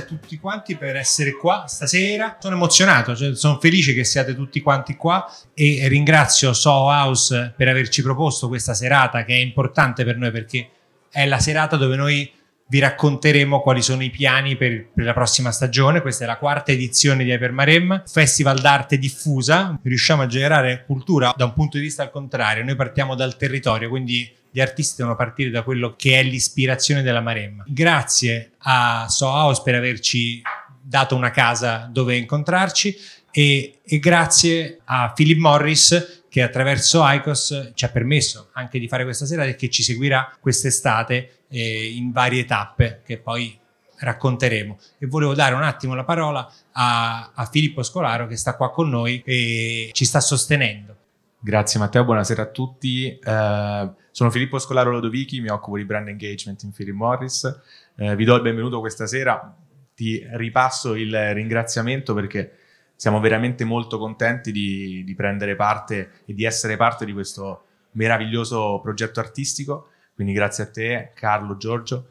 a 0.00 0.04
tutti 0.04 0.38
quanti 0.38 0.76
per 0.76 0.96
essere 0.96 1.36
qua 1.36 1.64
stasera. 1.66 2.36
Sono 2.40 2.56
emozionato, 2.56 3.14
cioè 3.14 3.34
sono 3.34 3.58
felice 3.58 3.94
che 3.94 4.04
siate 4.04 4.34
tutti 4.34 4.60
quanti 4.60 4.96
qua 4.96 5.24
e 5.54 5.86
ringrazio 5.88 6.52
Soho 6.52 6.90
House 6.90 7.54
per 7.56 7.68
averci 7.68 8.02
proposto 8.02 8.48
questa 8.48 8.74
serata 8.74 9.24
che 9.24 9.34
è 9.34 9.38
importante 9.38 10.04
per 10.04 10.16
noi 10.16 10.30
perché 10.30 10.68
è 11.10 11.26
la 11.26 11.38
serata 11.38 11.76
dove 11.76 11.96
noi 11.96 12.30
vi 12.70 12.78
racconteremo 12.78 13.60
quali 13.60 13.82
sono 13.82 14.02
i 14.04 14.10
piani 14.10 14.56
per, 14.56 14.90
per, 14.94 15.04
la 15.04 15.12
prossima 15.12 15.50
stagione. 15.50 16.00
Questa 16.00 16.22
è 16.22 16.26
la 16.26 16.38
quarta 16.38 16.70
edizione 16.70 17.24
di 17.24 17.30
Hypermarem, 17.30 18.04
festival 18.06 18.60
d'arte 18.60 18.96
diffusa. 18.96 19.78
Riusciamo 19.82 20.22
a 20.22 20.26
generare 20.26 20.84
cultura 20.86 21.34
da 21.36 21.46
un 21.46 21.52
punto 21.52 21.78
di 21.78 21.82
vista 21.82 22.04
al 22.04 22.12
contrario. 22.12 22.62
Noi 22.62 22.76
partiamo 22.76 23.16
dal 23.16 23.36
territorio, 23.36 23.88
quindi 23.88 24.32
gli 24.50 24.60
artisti 24.60 24.96
devono 24.96 25.16
partire 25.16 25.50
da 25.50 25.62
quello 25.62 25.94
che 25.96 26.18
è 26.18 26.22
l'ispirazione 26.22 27.02
della 27.02 27.20
Maremma. 27.20 27.64
Grazie 27.66 28.52
a 28.58 29.06
So 29.08 29.26
House 29.26 29.62
per 29.64 29.74
averci 29.74 30.42
dato 30.82 31.14
una 31.14 31.30
casa 31.30 31.88
dove 31.90 32.16
incontrarci 32.16 32.96
e, 33.30 33.78
e 33.84 33.98
grazie 33.98 34.80
a 34.84 35.12
Philip 35.14 35.38
Morris 35.38 36.24
che 36.28 36.42
attraverso 36.42 37.02
ICOS 37.04 37.72
ci 37.74 37.84
ha 37.84 37.88
permesso 37.88 38.50
anche 38.52 38.78
di 38.78 38.88
fare 38.88 39.04
questa 39.04 39.26
serata 39.26 39.50
e 39.50 39.56
che 39.56 39.68
ci 39.68 39.82
seguirà 39.82 40.36
quest'estate 40.40 41.42
eh, 41.48 41.92
in 41.94 42.12
varie 42.12 42.44
tappe 42.44 43.02
che 43.04 43.18
poi 43.18 43.58
racconteremo. 43.98 44.78
E 44.98 45.06
volevo 45.06 45.34
dare 45.34 45.54
un 45.54 45.62
attimo 45.62 45.94
la 45.94 46.04
parola 46.04 46.50
a, 46.72 47.32
a 47.34 47.46
Filippo 47.46 47.82
Scolaro 47.82 48.26
che 48.26 48.36
sta 48.36 48.56
qua 48.56 48.70
con 48.70 48.88
noi 48.88 49.22
e 49.24 49.90
ci 49.92 50.04
sta 50.04 50.20
sostenendo. 50.20 50.96
Grazie 51.38 51.80
Matteo, 51.80 52.04
buonasera 52.04 52.42
a 52.42 52.46
tutti. 52.46 53.18
Uh, 53.24 53.94
sono 54.10 54.30
Filippo 54.30 54.58
Scolaro 54.58 54.90
Lodovichi, 54.90 55.40
mi 55.40 55.48
occupo 55.48 55.76
di 55.76 55.84
brand 55.84 56.08
engagement 56.08 56.62
in 56.62 56.72
Philip 56.72 56.94
Morris. 56.94 57.60
Uh, 57.96 58.14
vi 58.14 58.24
do 58.24 58.34
il 58.34 58.42
benvenuto 58.42 58.80
questa 58.80 59.06
sera. 59.06 59.56
Ti 59.94 60.26
ripasso 60.32 60.94
il 60.94 61.34
ringraziamento 61.34 62.14
perché 62.14 62.56
siamo 62.96 63.20
veramente 63.20 63.64
molto 63.64 63.98
contenti 63.98 64.52
di, 64.52 65.04
di, 65.04 65.14
prendere 65.14 65.56
parte 65.56 66.10
e 66.26 66.34
di 66.34 66.44
essere 66.44 66.76
parte 66.76 67.04
di 67.04 67.12
questo 67.12 67.64
meraviglioso 67.92 68.80
progetto 68.82 69.20
artistico. 69.20 69.88
Quindi 70.14 70.32
grazie 70.32 70.64
a 70.64 70.70
te, 70.70 71.12
Carlo, 71.14 71.56
Giorgio. 71.56 72.10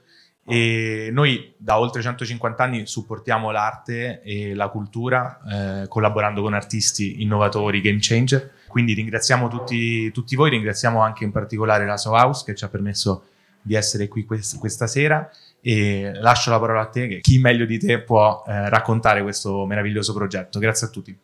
E 0.49 1.09
noi 1.11 1.53
da 1.57 1.79
oltre 1.79 2.01
150 2.01 2.63
anni 2.63 2.87
supportiamo 2.87 3.51
l'arte 3.51 4.21
e 4.23 4.55
la 4.55 4.69
cultura 4.69 5.39
eh, 5.47 5.87
collaborando 5.87 6.41
con 6.41 6.53
artisti 6.53 7.21
innovatori, 7.21 7.81
game 7.81 7.99
changer. 8.01 8.51
Quindi 8.67 8.93
ringraziamo 8.93 9.47
tutti, 9.47 10.11
tutti, 10.11 10.35
voi, 10.35 10.49
ringraziamo 10.49 11.01
anche 11.01 11.23
in 11.23 11.31
particolare 11.31 11.85
la 11.85 11.97
So 11.97 12.11
House 12.11 12.43
che 12.45 12.55
ci 12.55 12.63
ha 12.63 12.69
permesso 12.69 13.23
di 13.61 13.75
essere 13.75 14.07
qui 14.07 14.25
quest- 14.25 14.57
questa 14.57 14.87
sera 14.87 15.29
e 15.61 16.11
lascio 16.15 16.49
la 16.49 16.59
parola 16.59 16.81
a 16.81 16.87
te 16.87 17.07
che 17.07 17.19
chi 17.19 17.37
meglio 17.37 17.65
di 17.65 17.77
te 17.77 17.99
può 17.99 18.43
eh, 18.47 18.69
raccontare 18.69 19.21
questo 19.21 19.65
meraviglioso 19.65 20.13
progetto. 20.13 20.59
Grazie 20.59 20.87
a 20.87 20.89
tutti. 20.89 21.17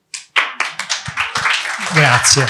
Grazie. 1.93 2.45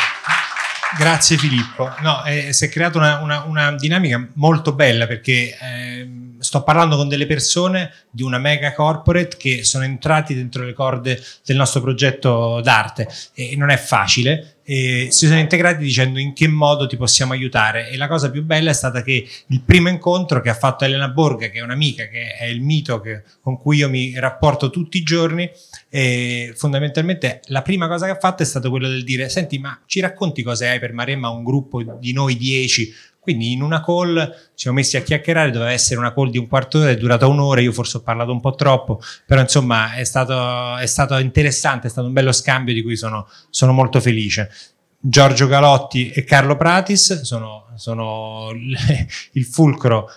Grazie 0.97 1.37
Filippo. 1.37 1.93
No, 2.01 2.23
eh, 2.23 2.53
si 2.53 2.65
è 2.65 2.69
creata 2.69 2.97
una, 2.97 3.19
una, 3.19 3.43
una, 3.43 3.71
dinamica 3.73 4.27
molto 4.33 4.73
bella 4.73 5.07
perché 5.07 5.57
eh, 5.61 6.09
sto 6.45 6.63
parlando 6.63 6.95
con 6.95 7.07
delle 7.07 7.25
persone 7.25 7.91
di 8.09 8.21
una 8.21 8.37
mega 8.37 8.73
corporate 8.73 9.35
che 9.37 9.63
sono 9.63 9.83
entrati 9.83 10.35
dentro 10.35 10.63
le 10.63 10.73
corde 10.73 11.21
del 11.43 11.57
nostro 11.57 11.81
progetto 11.81 12.61
d'arte 12.61 13.07
e 13.33 13.55
non 13.57 13.69
è 13.69 13.77
facile. 13.77 14.51
E 14.67 15.09
si 15.11 15.27
sono 15.27 15.37
integrati 15.37 15.83
dicendo 15.83 16.17
in 16.17 16.33
che 16.33 16.47
modo 16.47 16.87
ti 16.87 16.97
possiamo 16.97 17.33
aiutare. 17.33 17.89
E 17.89 17.97
la 17.97 18.07
cosa 18.07 18.31
più 18.31 18.43
bella 18.43 18.71
è 18.71 18.73
stata 18.73 19.03
che 19.03 19.27
il 19.47 19.61
primo 19.61 19.89
incontro 19.89 20.41
che 20.41 20.49
ha 20.49 20.55
fatto 20.55 20.85
Elena 20.85 21.07
Borga 21.09 21.49
che 21.49 21.59
è 21.59 21.61
un'amica 21.61 22.07
che 22.07 22.35
è 22.35 22.45
il 22.45 22.61
mito 22.61 22.99
che, 22.99 23.23
con 23.41 23.59
cui 23.59 23.77
io 23.77 23.89
mi 23.89 24.17
rapporto 24.19 24.69
tutti 24.69 24.97
i 24.97 25.03
giorni 25.03 25.49
e 25.89 26.53
fondamentalmente 26.55 27.41
la 27.45 27.61
prima 27.61 27.87
cosa 27.87 28.05
che 28.05 28.13
ha 28.13 28.19
fatto 28.19 28.41
è 28.41 28.45
stato 28.45 28.69
quello 28.69 28.87
del 28.87 29.03
dire 29.03 29.29
senti 29.29 29.59
ma 29.59 29.79
ci 29.85 29.99
racconti 29.99 30.41
cosa 30.41 30.67
hai 30.67 30.79
per 30.79 30.93
Maremma 30.93 31.29
un 31.29 31.43
gruppo 31.43 31.83
di 31.99 32.11
noi 32.11 32.35
dieci 32.35 32.91
quindi 33.25 33.53
in 33.53 33.63
una 33.63 33.83
call 33.83 34.31
ci 34.31 34.51
siamo 34.53 34.77
messi 34.77 34.97
a 34.97 35.01
chiacchierare, 35.01 35.49
doveva 35.49 35.71
essere 35.71 35.99
una 35.99 36.13
call 36.13 36.29
di 36.29 36.37
un 36.37 36.47
quarto 36.47 36.77
d'ora, 36.77 36.91
è 36.91 36.95
durata 36.95 37.25
un'ora, 37.25 37.59
io 37.59 37.71
forse 37.71 37.97
ho 37.97 38.01
parlato 38.01 38.31
un 38.31 38.39
po' 38.39 38.53
troppo, 38.53 39.01
però 39.25 39.41
insomma 39.41 39.95
è 39.95 40.03
stato, 40.03 40.77
è 40.77 40.85
stato 40.85 41.17
interessante, 41.17 41.87
è 41.87 41.89
stato 41.89 42.05
un 42.05 42.13
bello 42.13 42.31
scambio 42.31 42.71
di 42.71 42.83
cui 42.83 42.95
sono, 42.95 43.27
sono 43.49 43.71
molto 43.71 43.99
felice. 43.99 44.51
Giorgio 44.99 45.47
Galotti 45.47 46.11
e 46.11 46.23
Carlo 46.23 46.55
Pratis 46.55 47.21
sono, 47.23 47.65
sono 47.77 48.51
il 49.33 49.45
fulcro, 49.45 50.07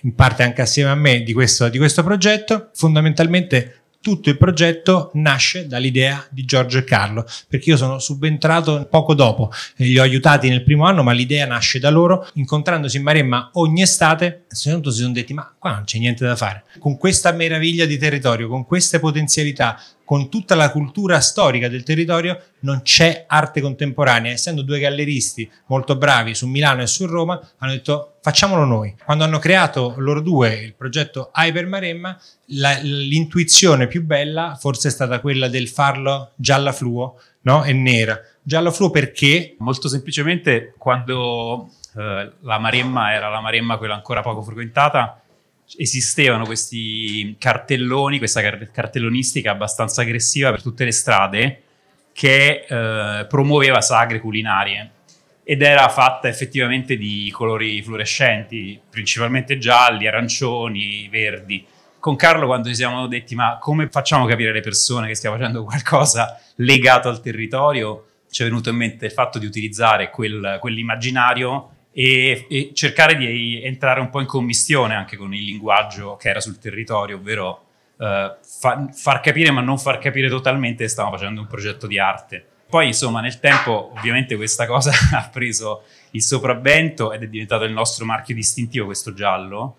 in 0.00 0.14
parte 0.14 0.42
anche 0.42 0.62
assieme 0.62 0.88
a 0.88 0.94
me, 0.94 1.20
di 1.20 1.34
questo, 1.34 1.68
di 1.68 1.76
questo 1.76 2.02
progetto. 2.02 2.70
Fondamentalmente 2.72 3.82
tutto 4.06 4.30
il 4.30 4.38
progetto 4.38 5.10
nasce 5.14 5.66
dall'idea 5.66 6.24
di 6.30 6.44
Giorgio 6.44 6.78
e 6.78 6.84
Carlo, 6.84 7.26
perché 7.48 7.70
io 7.70 7.76
sono 7.76 7.98
subentrato 7.98 8.86
poco 8.88 9.14
dopo, 9.14 9.50
li 9.78 9.98
ho 9.98 10.02
aiutati 10.02 10.48
nel 10.48 10.62
primo 10.62 10.84
anno, 10.84 11.02
ma 11.02 11.10
l'idea 11.10 11.44
nasce 11.44 11.80
da 11.80 11.90
loro, 11.90 12.24
incontrandosi 12.34 12.98
in 12.98 13.02
Maremma 13.02 13.50
ogni 13.54 13.82
estate, 13.82 14.44
si 14.46 14.68
sono 14.68 15.10
detti 15.10 15.34
ma 15.34 15.52
qua 15.58 15.72
non 15.72 15.82
c'è 15.82 15.98
niente 15.98 16.24
da 16.24 16.36
fare. 16.36 16.62
Con 16.78 16.96
questa 16.96 17.32
meraviglia 17.32 17.84
di 17.84 17.98
territorio, 17.98 18.46
con 18.46 18.64
queste 18.64 19.00
potenzialità, 19.00 19.76
con 20.06 20.30
tutta 20.30 20.54
la 20.54 20.70
cultura 20.70 21.20
storica 21.20 21.68
del 21.68 21.82
territorio 21.82 22.40
non 22.60 22.82
c'è 22.82 23.24
arte 23.26 23.60
contemporanea. 23.60 24.30
Essendo 24.30 24.62
due 24.62 24.78
galleristi 24.78 25.50
molto 25.66 25.96
bravi 25.96 26.32
su 26.32 26.46
Milano 26.46 26.82
e 26.82 26.86
su 26.86 27.06
Roma, 27.06 27.40
hanno 27.58 27.72
detto 27.72 28.18
facciamolo 28.22 28.64
noi. 28.64 28.94
Quando 29.04 29.24
hanno 29.24 29.40
creato 29.40 29.94
loro 29.98 30.20
due 30.20 30.54
il 30.54 30.74
progetto 30.74 31.32
Hyper 31.34 31.66
Maremma, 31.66 32.16
la, 32.50 32.78
l'intuizione 32.80 33.88
più 33.88 34.04
bella 34.04 34.56
forse 34.58 34.88
è 34.88 34.90
stata 34.92 35.18
quella 35.18 35.48
del 35.48 35.68
farlo 35.68 36.30
gialla 36.36 36.70
fluo 36.70 37.20
no? 37.42 37.64
e 37.64 37.72
nera. 37.72 38.16
Gialla 38.42 38.70
fluo 38.70 38.90
perché? 38.90 39.56
Molto 39.58 39.88
semplicemente 39.88 40.72
quando 40.78 41.68
eh, 41.96 42.32
la 42.42 42.58
Maremma 42.60 43.12
era 43.12 43.28
la 43.28 43.40
Maremma 43.40 43.76
quella 43.76 43.94
ancora 43.94 44.22
poco 44.22 44.42
frequentata, 44.42 45.20
esistevano 45.76 46.44
questi 46.44 47.36
cartelloni, 47.38 48.18
questa 48.18 48.40
cartellonistica 48.70 49.50
abbastanza 49.50 50.02
aggressiva 50.02 50.50
per 50.50 50.62
tutte 50.62 50.84
le 50.84 50.92
strade 50.92 51.62
che 52.12 52.64
eh, 52.68 53.26
promuoveva 53.26 53.80
sagre 53.80 54.20
culinarie 54.20 54.90
ed 55.44 55.62
era 55.62 55.88
fatta 55.88 56.28
effettivamente 56.28 56.96
di 56.96 57.30
colori 57.32 57.82
fluorescenti, 57.82 58.80
principalmente 58.90 59.58
gialli, 59.58 60.06
arancioni, 60.08 61.08
verdi. 61.08 61.64
Con 62.00 62.16
Carlo 62.16 62.46
quando 62.46 62.68
ci 62.68 62.74
siamo 62.74 63.06
detti 63.06 63.34
ma 63.34 63.58
come 63.60 63.88
facciamo 63.88 64.26
capire 64.26 64.50
alle 64.50 64.60
persone 64.60 65.08
che 65.08 65.14
stiamo 65.14 65.36
facendo 65.36 65.62
qualcosa 65.64 66.40
legato 66.56 67.08
al 67.08 67.20
territorio, 67.20 68.06
ci 68.30 68.42
è 68.42 68.44
venuto 68.44 68.70
in 68.70 68.76
mente 68.76 69.06
il 69.06 69.12
fatto 69.12 69.38
di 69.38 69.46
utilizzare 69.46 70.10
quel, 70.10 70.58
quell'immaginario 70.60 71.75
e, 71.98 72.46
e, 72.50 72.70
cercare 72.74 73.16
di 73.16 73.62
entrare 73.64 74.00
un 74.00 74.10
po' 74.10 74.20
in 74.20 74.26
commistione 74.26 74.94
anche 74.94 75.16
con 75.16 75.32
il 75.32 75.42
linguaggio 75.42 76.16
che 76.16 76.28
era 76.28 76.40
sul 76.40 76.58
territorio, 76.58 77.16
ovvero 77.16 77.64
uh, 77.96 78.36
fa, 78.42 78.90
far 78.92 79.20
capire 79.20 79.50
ma 79.50 79.62
non 79.62 79.78
far 79.78 79.96
capire 79.96 80.28
totalmente 80.28 80.84
che 80.84 80.90
stavamo 80.90 81.16
facendo 81.16 81.40
un 81.40 81.46
progetto 81.46 81.86
di 81.86 81.98
arte. 81.98 82.44
Poi 82.68 82.88
insomma 82.88 83.22
nel 83.22 83.40
tempo 83.40 83.92
ovviamente 83.96 84.36
questa 84.36 84.66
cosa 84.66 84.90
ha 85.16 85.30
preso 85.32 85.84
il 86.10 86.22
sopravvento 86.22 87.14
ed 87.14 87.22
è 87.22 87.28
diventato 87.28 87.64
il 87.64 87.72
nostro 87.72 88.04
marchio 88.04 88.34
distintivo 88.34 88.84
questo 88.84 89.14
giallo, 89.14 89.78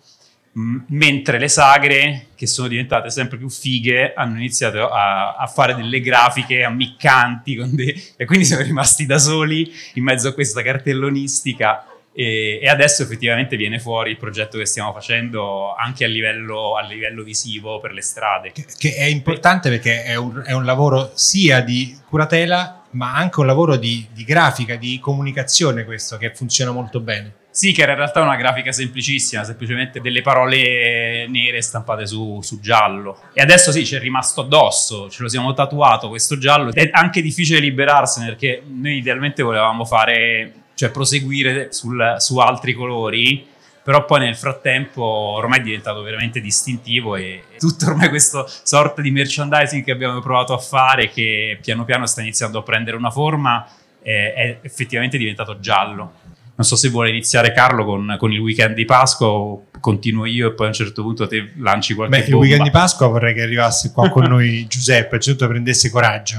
mentre 0.54 1.38
le 1.38 1.50
sagre 1.50 2.30
che 2.34 2.48
sono 2.48 2.68
diventate 2.68 3.12
sempre 3.12 3.38
più 3.38 3.48
fighe 3.48 4.14
hanno 4.16 4.38
iniziato 4.38 4.90
a, 4.90 5.36
a 5.36 5.46
fare 5.46 5.76
delle 5.76 6.00
grafiche 6.00 6.64
ammiccanti 6.64 7.62
dei, 7.76 8.04
e 8.16 8.26
quindi 8.26 8.44
siamo 8.44 8.64
rimasti 8.64 9.06
da 9.06 9.20
soli 9.20 9.72
in 9.94 10.04
mezzo 10.04 10.30
a 10.30 10.34
questa 10.34 10.64
cartellonistica 10.64 11.86
e, 12.20 12.58
e, 12.64 12.68
adesso 12.68 13.04
effettivamente 13.04 13.56
viene 13.58 13.78
fuori 13.78 14.10
il 14.10 14.18
progetto 14.18 14.58
che 14.58 14.66
stiamo 14.66 14.92
facendo 14.92 15.76
anche 15.76 16.04
a 16.04 16.08
livello, 16.08 16.76
a 16.76 16.82
livello 16.82 17.22
visivo 17.22 17.80
per 17.80 17.92
le 17.92 18.02
strade. 18.02 18.52
Che, 18.54 18.66
che 18.76 18.96
è 18.96 19.04
importante 19.04 19.70
perché 19.70 20.02
è 20.02 20.16
un, 20.16 20.42
è 20.44 20.52
un, 20.52 20.66
lavoro 20.66 21.12
sia 21.14 21.62
di 21.62 21.96
curatela 22.10 22.86
ma 22.92 23.14
anche 23.14 23.40
un 23.40 23.46
lavoro 23.46 23.76
di, 23.76 24.08
di 24.12 24.24
grafica, 24.24 24.78
di 24.78 24.98
comunicazione 25.00 25.86
questo 25.86 26.18
che 26.18 26.34
funziona 26.34 26.72
molto 26.72 27.02
bene. 27.02 27.34
Sì, 27.52 27.72
che 27.72 27.84
era 27.84 27.92
in 27.92 28.00
realtà 28.00 28.22
una 28.22 28.36
grafica 28.36 28.72
semplicissima, 28.72 29.44
semplicemente 29.44 30.02
delle 30.02 30.24
parole 30.24 31.28
nere 31.28 31.62
stampate 31.62 32.08
su, 32.08 32.40
su, 32.42 32.60
giallo. 32.60 33.20
E 33.34 33.42
adesso 33.42 33.72
sì, 33.72 33.86
ci 33.86 33.94
è 33.94 34.00
rimasto 34.00 34.42
addosso, 34.42 35.08
ce 35.08 35.22
lo 35.22 35.30
siamo 35.30 35.54
tatuato 35.54 36.10
questo 36.10 36.40
giallo. 36.40 36.74
È 36.74 36.90
anche 36.92 37.22
difficile 37.22 37.60
liberarsene 37.60 38.26
perché 38.26 38.64
noi 38.66 38.98
idealmente 38.98 39.44
volevamo 39.44 39.86
fare 39.86 40.66
cioè 40.78 40.92
proseguire 40.92 41.74
sul, 41.74 42.18
su 42.20 42.38
altri 42.38 42.74
colori, 42.74 43.48
però 43.84 44.06
poi 44.06 44.20
nel 44.20 44.36
frattempo 44.36 45.02
ormai 45.02 45.60
è 45.60 45.64
diventato 45.64 46.04
veramente 46.04 46.40
distintivo 46.40 47.16
e 47.16 47.46
tutto 47.58 47.88
ormai 47.88 48.10
questa 48.10 48.46
sorta 48.46 49.02
di 49.02 49.10
merchandising 49.10 49.84
che 49.84 49.92
abbiamo 49.92 50.20
provato 50.20 50.54
a 50.54 50.60
fare 50.60 51.10
che 51.10 51.58
piano 51.60 51.84
piano 51.84 52.06
sta 52.06 52.22
iniziando 52.22 52.60
a 52.60 52.64
prendere 52.64 52.96
una 52.96 53.10
forma 53.10 53.68
è, 54.00 54.34
è 54.36 54.60
effettivamente 54.62 55.18
diventato 55.18 55.60
giallo. 55.60 56.14
Non 56.54 56.66
so 56.66 56.76
se 56.76 56.90
vuole 56.90 57.10
iniziare 57.10 57.52
Carlo 57.54 57.86
con, 57.86 58.16
con 58.20 58.32
il 58.32 58.40
weekend 58.40 58.76
di 58.76 58.86
Pasqua 58.86 59.28
o 59.28 59.66
continuo 59.80 60.26
io 60.26 60.50
e 60.50 60.54
poi 60.54 60.68
a 60.68 60.70
un 60.70 60.76
certo 60.76 61.02
punto 61.02 61.26
te 61.26 61.54
lanci 61.58 61.96
qualche 61.96 62.18
Beh, 62.18 62.24
il 62.24 62.30
bomba. 62.32 62.46
weekend 62.46 62.64
di 62.66 62.72
Pasqua 62.72 63.08
vorrei 63.08 63.34
che 63.34 63.42
arrivasse 63.42 63.92
qua 63.94 64.10
con 64.10 64.26
noi 64.30 64.68
Giuseppe, 64.68 65.08
innanzitutto 65.08 65.48
prendesse 65.48 65.90
coraggio. 65.90 66.38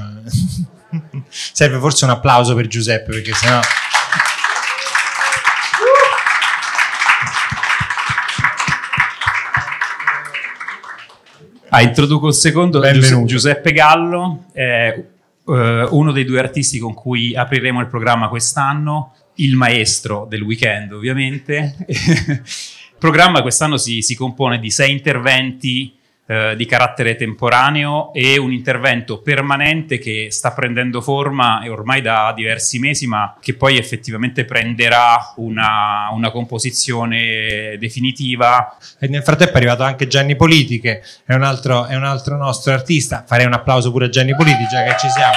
Serve 1.27 1.79
forse 1.79 2.05
un 2.05 2.11
applauso 2.11 2.55
per 2.55 2.67
Giuseppe 2.67 3.11
perché 3.11 3.33
sennò... 3.33 3.59
Ah, 11.71 11.83
introduco 11.83 12.29
il 12.29 12.33
secondo, 12.33 12.79
Benvenuto. 12.79 13.27
Giuseppe 13.27 13.71
Gallo, 13.73 14.45
eh, 14.53 15.05
uno 15.45 16.11
dei 16.11 16.25
due 16.25 16.39
artisti 16.39 16.79
con 16.79 16.95
cui 16.95 17.35
apriremo 17.35 17.79
il 17.79 17.87
programma 17.87 18.27
quest'anno, 18.27 19.13
il 19.35 19.55
maestro 19.55 20.25
del 20.27 20.41
weekend 20.41 20.93
ovviamente. 20.93 21.75
il 21.87 22.41
programma 22.97 23.43
quest'anno 23.43 23.77
si, 23.77 24.01
si 24.01 24.15
compone 24.15 24.59
di 24.59 24.71
sei 24.71 24.91
interventi 24.91 25.95
eh, 26.31 26.55
di 26.55 26.67
carattere 26.67 27.15
temporaneo 27.15 28.13
e 28.13 28.37
un 28.37 28.51
intervento 28.51 29.19
permanente 29.19 29.97
che 29.97 30.27
sta 30.29 30.51
prendendo 30.51 31.01
forma 31.01 31.63
e 31.63 31.69
ormai 31.69 32.01
da 32.01 32.31
diversi 32.35 32.77
mesi, 32.77 33.07
ma 33.07 33.35
che 33.41 33.55
poi 33.55 33.79
effettivamente 33.79 34.45
prenderà 34.45 35.33
una, 35.37 36.09
una 36.11 36.29
composizione 36.29 37.77
definitiva 37.79 38.77
E 38.99 39.07
nel 39.07 39.23
frattempo 39.23 39.53
è 39.53 39.57
arrivato 39.57 39.81
anche 39.81 40.05
Gianni 40.05 40.35
Politi 40.35 40.79
che 40.79 41.01
è 41.25 41.33
un 41.33 41.41
altro, 41.41 41.87
è 41.87 41.95
un 41.95 42.03
altro 42.03 42.37
nostro 42.37 42.73
artista. 42.73 43.23
Farei 43.25 43.47
un 43.47 43.53
applauso 43.53 43.89
pure 43.89 44.05
a 44.05 44.09
Gianni 44.09 44.35
Politi 44.35 44.67
già 44.69 44.83
che 44.83 44.97
ci 44.99 45.09
siamo. 45.09 45.33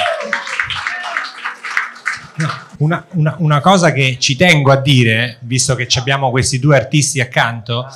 Una, 2.77 3.03
una- 3.13 3.35
una 3.39 3.61
cosa 3.61 3.91
che 3.91 4.17
ci 4.19 4.35
tengo 4.35 4.71
a 4.71 4.77
dire, 4.79 5.37
visto 5.41 5.73
che 5.73 5.87
abbiamo 5.95 6.29
questi 6.29 6.59
due 6.59 6.75
artisti 6.75 7.19
accanto, 7.19 7.87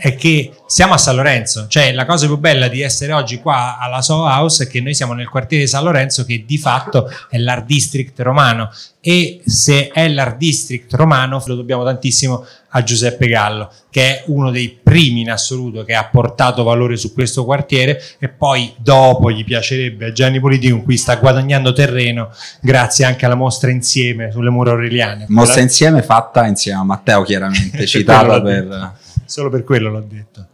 è 0.00 0.14
che 0.14 0.52
siamo 0.66 0.94
a 0.94 0.96
San 0.96 1.16
Lorenzo. 1.16 1.66
Cioè, 1.66 1.92
la 1.92 2.06
cosa 2.06 2.26
più 2.26 2.38
bella 2.38 2.68
di 2.68 2.82
essere 2.82 3.12
oggi 3.12 3.40
qua 3.40 3.78
alla 3.80 4.00
Soho 4.00 4.26
House 4.26 4.64
è 4.64 4.66
che 4.68 4.80
noi 4.80 4.94
siamo 4.94 5.12
nel 5.12 5.28
quartiere 5.28 5.64
di 5.64 5.68
San 5.68 5.82
Lorenzo, 5.82 6.24
che 6.24 6.44
di 6.46 6.56
fatto 6.56 7.10
è 7.28 7.36
l'Art 7.36 7.66
District 7.66 8.20
romano. 8.20 8.70
E 9.00 9.40
se 9.44 9.88
è 9.88 10.08
l'Art 10.08 10.36
District 10.36 10.94
romano, 10.94 11.42
lo 11.44 11.56
dobbiamo 11.56 11.82
tantissimo 11.82 12.46
a 12.68 12.82
Giuseppe 12.84 13.26
Gallo, 13.26 13.72
che 13.90 14.02
è 14.02 14.22
uno 14.26 14.52
dei 14.52 14.78
primi 14.80 15.22
in 15.22 15.32
assoluto 15.32 15.82
che 15.82 15.94
ha 15.94 16.04
portato 16.04 16.62
valore 16.62 16.96
su 16.96 17.12
questo 17.12 17.44
quartiere. 17.44 18.00
E 18.20 18.28
poi, 18.28 18.72
dopo, 18.76 19.32
gli 19.32 19.42
piacerebbe 19.42 20.06
a 20.06 20.12
Gianni 20.12 20.38
Politi, 20.38 20.70
con 20.70 20.84
cui 20.84 20.96
sta 20.96 21.16
guadagnando 21.16 21.72
terreno, 21.72 22.30
grazie 22.60 23.04
anche 23.04 23.24
alla 23.24 23.34
mostra 23.34 23.70
insieme 23.70 24.30
sulle 24.30 24.50
mura 24.50 24.70
aureliane. 24.70 25.24
Mostra 25.26 25.60
insieme 25.60 26.02
fatta 26.02 26.46
insieme 26.46 26.78
a 26.78 26.84
Matteo, 26.84 27.24
chiaramente, 27.24 27.84
citata 27.88 28.40
per... 28.40 29.06
Solo 29.28 29.50
per 29.50 29.62
quello 29.62 29.90
l'ho 29.90 30.00
detto. 30.00 30.48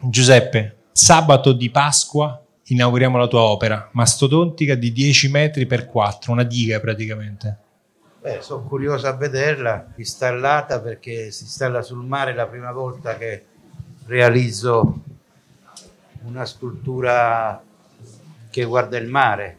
Giuseppe, 0.00 0.86
sabato 0.90 1.52
di 1.52 1.70
Pasqua 1.70 2.42
inauguriamo 2.64 3.16
la 3.16 3.28
tua 3.28 3.42
opera, 3.42 3.88
mastodontica 3.92 4.74
di 4.74 4.90
10 4.90 5.30
metri 5.30 5.66
per 5.66 5.86
4, 5.86 6.32
una 6.32 6.42
diga 6.42 6.80
praticamente. 6.80 7.58
Beh, 8.20 8.38
sono 8.40 8.64
curioso 8.64 9.06
a 9.06 9.12
vederla 9.12 9.92
installata 9.94 10.80
perché 10.80 11.30
si 11.30 11.44
installa 11.44 11.80
sul 11.80 12.04
mare 12.04 12.34
la 12.34 12.48
prima 12.48 12.72
volta 12.72 13.16
che 13.16 13.44
realizzo 14.06 15.02
una 16.24 16.44
scultura 16.44 17.62
che 18.50 18.64
guarda 18.64 18.96
il 18.98 19.06
mare. 19.06 19.58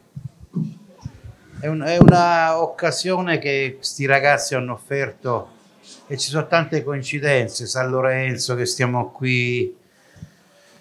È, 1.60 1.66
un- 1.66 1.80
è 1.80 1.96
una 1.96 2.60
occasione 2.60 3.38
che 3.38 3.72
questi 3.76 4.04
ragazzi 4.04 4.54
hanno 4.54 4.74
offerto 4.74 5.56
e 6.06 6.16
ci 6.16 6.30
sono 6.30 6.46
tante 6.46 6.82
coincidenze. 6.82 7.66
San 7.66 7.90
Lorenzo 7.90 8.54
che 8.54 8.66
stiamo 8.66 9.10
qui, 9.10 9.74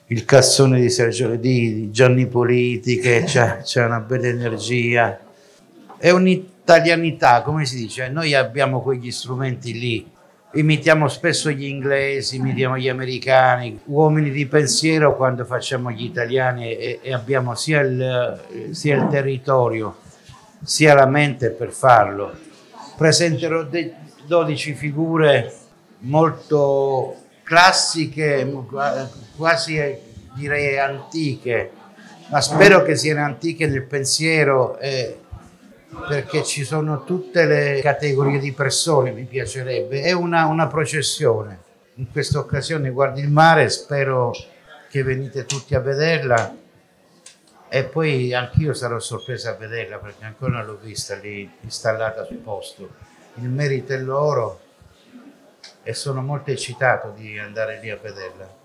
il 0.08 0.26
cassone 0.26 0.80
di, 0.80 0.90
Sergio, 0.90 1.36
di, 1.36 1.92
Gianni 1.92 2.28
Politi 2.28 2.98
che 2.98 3.24
c'ha 3.26 3.86
una 3.86 4.00
bella 4.00 4.28
energia 4.28 5.20
è 5.98 6.12
un'italianità, 6.12 7.42
come 7.42 7.66
si 7.66 7.76
dice? 7.76 8.08
Noi 8.10 8.34
abbiamo 8.36 8.82
quegli 8.82 9.12
strumenti 9.12 9.74
lì, 9.74 10.10
imitiamo 10.54 11.08
spesso 11.08 11.50
gli 11.50 11.66
inglesi, 11.66 12.36
imitiamo 12.36 12.78
gli 12.78 12.88
americani, 12.88 13.80
uomini 13.86 14.30
di 14.30 14.46
pensiero 14.46 15.16
quando 15.16 15.44
facciamo 15.44 15.92
gli 15.92 16.04
italiani 16.04 16.76
e, 16.76 17.00
e 17.02 17.14
abbiamo 17.14 17.56
sia 17.56 17.82
il, 17.82 18.70
sia 18.72 18.96
il 18.96 19.08
territorio 19.10 20.06
sia 20.64 20.94
la 20.94 21.06
mente 21.06 21.50
per 21.52 21.72
farlo. 21.72 22.46
Presenterò 22.98 23.64
de- 23.64 23.94
12 24.26 24.74
figure 24.74 25.54
molto 26.00 27.16
classiche, 27.44 28.52
qua- 28.68 29.08
quasi 29.36 29.78
eh, 29.78 30.02
direi 30.34 30.80
antiche, 30.80 31.72
ma 32.30 32.42
spero 32.42 32.82
che 32.82 32.96
siano 32.96 33.24
antiche 33.24 33.68
nel 33.68 33.84
pensiero 33.84 34.78
e 34.80 35.20
perché 36.08 36.44
ci 36.44 36.64
sono 36.64 37.04
tutte 37.04 37.46
le 37.46 37.80
categorie 37.82 38.40
di 38.40 38.52
persone, 38.52 39.12
mi 39.12 39.24
piacerebbe. 39.26 40.02
È 40.02 40.12
una, 40.12 40.46
una 40.46 40.68
processione. 40.68 41.60
In 41.96 42.12
questa 42.12 42.40
occasione 42.40 42.90
guardi 42.90 43.22
il 43.22 43.30
mare, 43.30 43.70
spero 43.70 44.32
che 44.90 45.04
venite 45.04 45.46
tutti 45.46 45.76
a 45.76 45.80
vederla 45.80 46.56
e 47.70 47.84
poi 47.84 48.34
anch'io 48.34 48.74
sarò 48.74 49.00
sorpresa 49.00 49.52
a 49.52 49.54
vederla 49.56 49.98
perché 49.98 50.26
ancora 50.26 50.58
non 50.58 50.66
l'ho 50.66 50.80
vista 50.82 51.16
lì 51.16 51.50
installata 51.62 52.26
sul 52.26 52.38
posto. 52.38 52.90
Il 53.36 53.50
merito 53.50 53.94
è 53.94 53.98
loro 53.98 54.60
e 55.84 55.94
sono 55.94 56.22
molto 56.22 56.52
eccitato 56.52 57.14
di 57.16 57.38
andare 57.38 57.80
lì 57.82 57.90
a 57.90 57.98
vederla. 57.98 58.56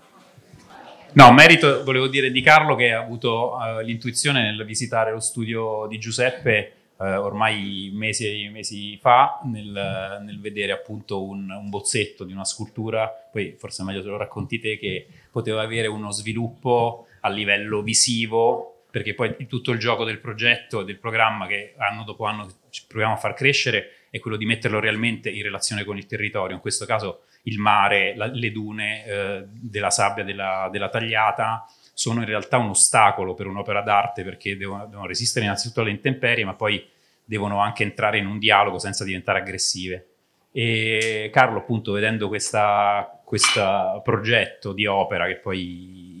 No, 1.13 1.31
merito 1.31 1.83
volevo 1.83 2.07
dire 2.07 2.31
di 2.31 2.41
Carlo 2.41 2.75
che 2.75 2.91
ha 2.91 2.99
avuto 2.99 3.55
eh, 3.61 3.83
l'intuizione 3.83 4.41
nel 4.41 4.65
visitare 4.65 5.11
lo 5.11 5.19
studio 5.19 5.85
di 5.87 5.99
Giuseppe 5.99 6.73
eh, 7.03 7.15
ormai 7.15 7.91
mesi 7.93 8.45
e 8.45 8.49
mesi 8.49 8.97
fa, 8.97 9.41
nel, 9.43 10.21
nel 10.23 10.39
vedere 10.39 10.71
appunto 10.71 11.23
un, 11.23 11.49
un 11.49 11.69
bozzetto 11.69 12.23
di 12.23 12.31
una 12.31 12.45
scultura, 12.45 13.07
poi 13.31 13.55
forse 13.57 13.83
meglio 13.83 14.01
se 14.01 14.07
lo 14.07 14.17
racconti 14.17 14.59
te, 14.59 14.77
che 14.77 15.07
poteva 15.29 15.61
avere 15.61 15.87
uno 15.87 16.11
sviluppo 16.11 17.07
a 17.21 17.29
livello 17.29 17.81
visivo, 17.81 18.72
perché 18.93 19.15
poi 19.15 19.47
tutto 19.47 19.71
il 19.71 19.79
gioco 19.79 20.03
del 20.03 20.19
progetto 20.19 20.83
del 20.83 20.99
programma 20.99 21.47
che 21.47 21.73
anno 21.79 22.03
dopo 22.03 22.25
anno 22.25 22.47
proviamo 22.87 23.15
a 23.15 23.17
far 23.17 23.33
crescere 23.33 24.05
è 24.11 24.19
quello 24.19 24.37
di 24.37 24.45
metterlo 24.45 24.79
realmente 24.79 25.31
in 25.31 25.41
relazione 25.41 25.83
con 25.83 25.97
il 25.97 26.05
territorio, 26.05 26.55
in 26.55 26.61
questo 26.61 26.85
caso 26.85 27.23
il 27.45 27.57
mare, 27.57 28.15
la- 28.15 28.27
le 28.27 28.51
dune 28.51 29.03
eh, 29.03 29.43
della 29.47 29.89
sabbia 29.89 30.23
della, 30.23 30.69
della 30.71 30.89
tagliata 30.89 31.65
sono 31.91 32.19
in 32.19 32.27
realtà 32.27 32.57
un 32.57 32.69
ostacolo 32.69 33.33
per 33.33 33.47
un'opera 33.47 33.81
d'arte 33.81 34.23
perché 34.23 34.55
devono, 34.55 34.85
devono 34.85 35.07
resistere 35.07 35.45
innanzitutto 35.45 35.81
alle 35.81 35.89
intemperie, 35.89 36.45
ma 36.45 36.53
poi 36.53 36.87
devono 37.25 37.61
anche 37.61 37.81
entrare 37.81 38.19
in 38.19 38.27
un 38.27 38.37
dialogo 38.37 38.77
senza 38.77 39.03
diventare 39.03 39.39
aggressive. 39.39 40.05
E 40.51 41.31
Carlo, 41.33 41.57
appunto, 41.57 41.93
vedendo 41.93 42.29
questo 42.29 44.01
progetto 44.03 44.71
di 44.71 44.85
opera 44.85 45.25
che 45.25 45.37
poi 45.37 46.12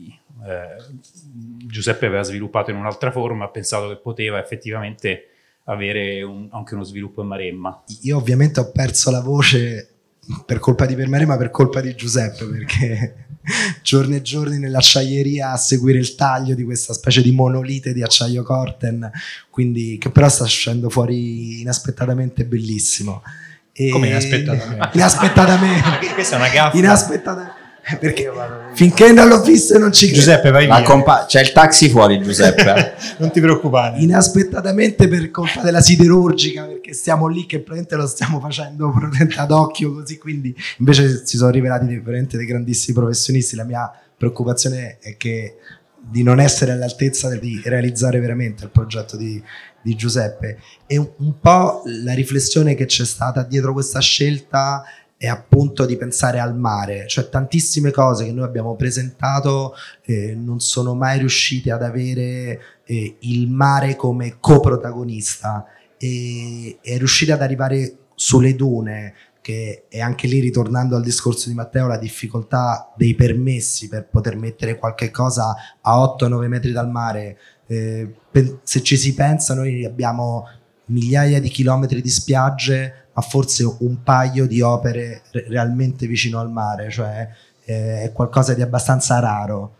eh, 0.47 0.83
Giuseppe 1.65 2.05
aveva 2.05 2.23
sviluppato 2.23 2.71
in 2.71 2.77
un'altra 2.77 3.11
forma, 3.11 3.45
ha 3.45 3.49
pensato 3.49 3.87
che 3.89 3.97
poteva 3.97 4.39
effettivamente 4.39 5.27
avere 5.65 6.21
un- 6.21 6.49
anche 6.51 6.73
uno 6.75 6.83
sviluppo 6.83 7.21
in 7.21 7.27
Maremma. 7.27 7.83
Io 8.01 8.17
ovviamente 8.17 8.59
ho 8.59 8.71
perso 8.71 9.11
la 9.11 9.21
voce 9.21 9.87
per 10.45 10.59
colpa 10.59 10.85
di 10.85 10.95
Permere, 10.95 11.25
ma 11.25 11.37
per 11.37 11.49
colpa 11.51 11.81
di 11.81 11.95
Giuseppe, 11.95 12.45
perché 12.45 13.15
giorni 13.81 14.15
e 14.17 14.21
giorni 14.21 14.57
nell'acciaieria 14.59 15.51
a 15.51 15.57
seguire 15.57 15.99
il 15.99 16.15
taglio 16.15 16.55
di 16.55 16.63
questa 16.63 16.93
specie 16.93 17.21
di 17.21 17.31
monolite 17.31 17.93
di 17.93 18.03
acciaio 18.03 18.43
Corten, 18.43 19.09
quindi, 19.49 19.97
che 19.97 20.09
però 20.09 20.27
sta 20.29 20.43
uscendo 20.43 20.89
fuori 20.89 21.61
inaspettatamente 21.61 22.45
bellissimo. 22.45 23.21
E- 23.71 23.89
Come 23.89 24.07
inaspettatamente? 24.07 24.89
Inaspettatamente. 24.97 26.13
Questa 26.13 26.35
è 26.35 26.39
una 26.39 26.49
gaffa. 26.49 26.77
Inaspettatamente. 26.77 27.61
Perché 27.99 28.31
finché 28.73 29.11
non 29.11 29.27
l'ho 29.27 29.41
visto 29.41 29.77
non 29.77 29.91
ci 29.91 30.05
credo. 30.05 30.21
Giuseppe, 30.21 30.51
vai 30.51 30.65
via. 30.65 30.81
compa- 30.83 31.25
c'è 31.27 31.41
il 31.41 31.51
taxi 31.51 31.89
fuori, 31.89 32.21
Giuseppe. 32.21 32.93
non 33.19 33.29
ti 33.31 33.41
preoccupare. 33.41 33.99
inaspettatamente 33.99 35.07
per 35.09 35.29
colpa 35.31 35.61
della 35.61 35.81
siderurgica 35.81 36.63
perché 36.63 36.93
stiamo 36.93 37.27
lì 37.27 37.45
che 37.45 37.57
praticamente 37.59 37.95
lo 37.95 38.07
stiamo 38.07 38.39
facendo 38.39 38.89
praticamente 38.89 39.35
ad 39.35 39.51
occhio 39.51 39.93
così 39.93 40.17
quindi 40.17 40.55
invece 40.77 41.25
si 41.25 41.35
sono 41.35 41.51
rivelati 41.51 41.97
veramente 41.97 42.37
dei 42.37 42.45
grandissimi 42.45 42.95
professionisti 42.95 43.55
la 43.57 43.65
mia 43.65 43.91
preoccupazione 44.15 44.97
è 45.01 45.17
che 45.17 45.57
di 45.99 46.23
non 46.23 46.39
essere 46.39 46.71
all'altezza 46.71 47.35
di 47.35 47.61
realizzare 47.65 48.19
veramente 48.19 48.65
il 48.65 48.69
progetto 48.69 49.17
di, 49.17 49.41
di 49.81 49.95
Giuseppe 49.95 50.57
e 50.85 50.97
un, 50.97 51.09
un 51.17 51.39
po' 51.39 51.81
la 51.85 52.13
riflessione 52.13 52.75
che 52.75 52.85
c'è 52.85 53.05
stata 53.05 53.43
dietro 53.43 53.73
questa 53.73 53.99
scelta 53.99 54.83
è 55.23 55.27
appunto 55.27 55.85
di 55.85 55.95
pensare 55.95 56.41
al 56.41 56.53
mare, 56.53 57.07
cioè 57.07 57.29
tantissime 57.29 57.91
cose 57.91 58.25
che 58.25 58.33
noi 58.33 58.43
abbiamo 58.43 58.75
presentato 58.75 59.73
eh, 60.01 60.35
non 60.35 60.59
sono 60.59 60.95
mai 60.95 61.19
riuscite 61.19 61.71
ad 61.71 61.81
avere 61.81 62.59
eh, 62.83 63.15
il 63.19 63.47
mare 63.47 63.95
come 63.95 64.35
coprotagonista 64.41 65.65
e, 65.97 66.77
e 66.81 66.97
riuscire 66.97 67.31
ad 67.31 67.41
arrivare 67.41 67.99
sulle 68.15 68.53
dune 68.53 69.13
che 69.39 69.85
è 69.87 70.01
anche 70.01 70.27
lì 70.27 70.41
ritornando 70.41 70.97
al 70.97 71.03
discorso 71.03 71.47
di 71.47 71.55
Matteo 71.55 71.87
la 71.87 71.97
difficoltà 71.97 72.91
dei 72.97 73.15
permessi 73.15 73.87
per 73.87 74.09
poter 74.09 74.35
mettere 74.35 74.77
qualche 74.77 75.09
cosa 75.09 75.55
a 75.79 76.17
8-9 76.19 76.47
metri 76.47 76.73
dal 76.73 76.89
mare. 76.89 77.37
Eh, 77.67 78.13
per, 78.29 78.59
se 78.63 78.83
ci 78.83 78.97
si 78.97 79.13
pensa 79.13 79.53
noi 79.53 79.85
abbiamo 79.85 80.49
migliaia 80.87 81.39
di 81.39 81.47
chilometri 81.47 82.01
di 82.01 82.09
spiagge 82.09 83.02
ma 83.13 83.21
forse 83.21 83.63
un 83.79 84.01
paio 84.03 84.47
di 84.47 84.61
opere 84.61 85.23
re- 85.31 85.45
realmente 85.47 86.07
vicino 86.07 86.39
al 86.39 86.51
mare, 86.51 86.89
cioè 86.89 87.29
eh, 87.65 88.03
è 88.03 88.11
qualcosa 88.11 88.53
di 88.53 88.61
abbastanza 88.61 89.19
raro. 89.19 89.75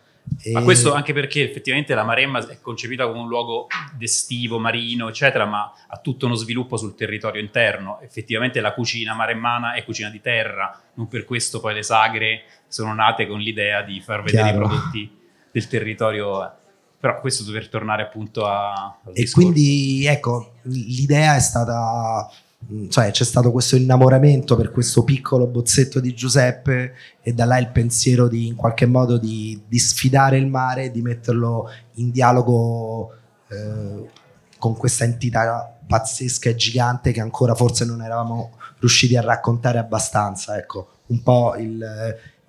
Ma 0.54 0.62
questo 0.62 0.94
anche 0.94 1.14
perché 1.14 1.44
effettivamente 1.44 1.94
la 1.94 2.04
Maremma 2.04 2.48
è 2.48 2.60
concepita 2.62 3.06
come 3.08 3.20
un 3.20 3.28
luogo 3.28 3.68
d'estivo, 3.98 4.58
marino, 4.58 5.10
eccetera, 5.10 5.46
ma 5.46 5.72
ha 5.88 5.98
tutto 5.98 6.26
uno 6.26 6.36
sviluppo 6.36 6.78
sul 6.78 6.96
territorio 6.96 7.42
interno. 7.42 8.00
Effettivamente 8.02 8.62
la 8.62 8.74
cucina 8.74 9.14
maremmana 9.14 9.74
è 9.74 9.84
cucina 9.84 10.10
di 10.10 10.22
terra, 10.22 10.80
non 10.94 11.08
per 11.08 11.26
questo 11.26 11.60
poi 11.60 11.74
le 11.74 11.84
sagre 11.84 12.44
sono 12.68 12.94
nate 12.94 13.28
con 13.28 13.40
l'idea 13.40 13.82
di 13.84 14.00
far 14.00 14.24
vedere 14.24 14.52
Chiaro. 14.52 14.66
i 14.66 14.68
prodotti 14.68 15.18
del 15.52 15.68
territorio. 15.68 16.56
Però 17.00 17.20
questo 17.20 17.44
dover 17.44 17.68
tornare 17.68 18.04
appunto 18.04 18.46
a... 18.46 18.98
E 19.08 19.12
discorso. 19.12 19.36
quindi 19.36 20.06
ecco, 20.06 20.54
l'idea 20.64 21.36
è 21.36 21.42
stata 21.42 22.30
cioè 22.90 23.12
c'è 23.12 23.24
stato 23.24 23.52
questo 23.52 23.76
innamoramento 23.76 24.56
per 24.56 24.72
questo 24.72 25.04
piccolo 25.04 25.48
bozzetto 25.48 26.00
di 26.00 26.14
Giuseppe 26.14 26.94
e 27.22 27.34
da 27.34 27.46
là 27.46 27.58
il 27.58 27.70
pensiero 27.72 28.28
di 28.28 28.48
in 28.48 28.56
qualche 28.56 28.86
modo 28.86 29.18
di, 29.18 29.62
di 29.68 29.80
sfidare 29.80 30.38
il 30.38 30.48
mare, 30.48 30.92
di 30.92 31.02
metterlo 31.02 31.70
in 31.96 32.12
dialogo 32.12 33.12
eh, 33.50 34.10
con 34.58 34.76
questa 34.78 35.04
entità 35.04 35.78
pazzesca 35.86 36.50
e 36.50 36.56
gigante 36.56 37.12
che 37.12 37.22
ancora 37.22 37.54
forse 37.54 37.86
non 37.86 38.02
eravamo 38.02 38.58
riusciti 38.80 39.16
a 39.18 39.22
raccontare 39.22 39.78
abbastanza. 39.78 40.58
Ecco, 40.58 41.00
un 41.08 41.22
po' 41.22 41.56
il, 41.58 41.84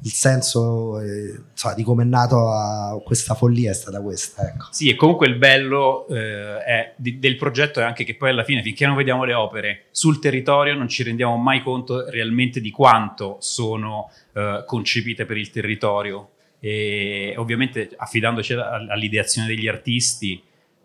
il 0.04 0.12
senso 0.12 1.00
eh, 1.00 1.34
insomma, 1.50 1.74
di 1.74 1.82
come 1.82 2.02
è 2.02 2.06
nato 2.06 3.02
questa 3.04 3.34
follia 3.34 3.70
è 3.70 3.74
stata 3.74 4.02
questa. 4.02 4.46
Ecco. 4.46 4.66
Sì, 4.70 4.90
e 4.90 4.96
comunque 4.96 5.26
il 5.26 5.36
bello 5.36 6.06
eh, 6.08 6.58
è, 6.62 6.92
di, 6.96 7.18
del 7.18 7.36
progetto 7.36 7.80
è 7.80 7.84
anche 7.84 8.04
che 8.04 8.14
poi 8.14 8.30
alla 8.30 8.44
fine, 8.44 8.62
finché 8.62 8.86
non 8.86 8.96
vediamo 8.96 9.24
le 9.24 9.32
opere 9.32 9.84
sul 9.92 10.18
territorio, 10.18 10.74
non 10.74 10.88
ci 10.88 11.02
rendiamo 11.02 11.36
mai 11.36 11.62
conto 11.62 12.08
realmente 12.10 12.60
di 12.60 12.70
quanto 12.70 13.38
sono 13.40 14.10
eh, 14.34 14.62
concepite 14.66 15.24
per 15.24 15.38
il 15.38 15.50
territorio. 15.50 16.28
E 16.60 17.34
ovviamente 17.36 17.90
affidandoci 17.96 18.54
all'ideazione 18.54 19.46
degli 19.48 19.68
artisti, 19.68 20.42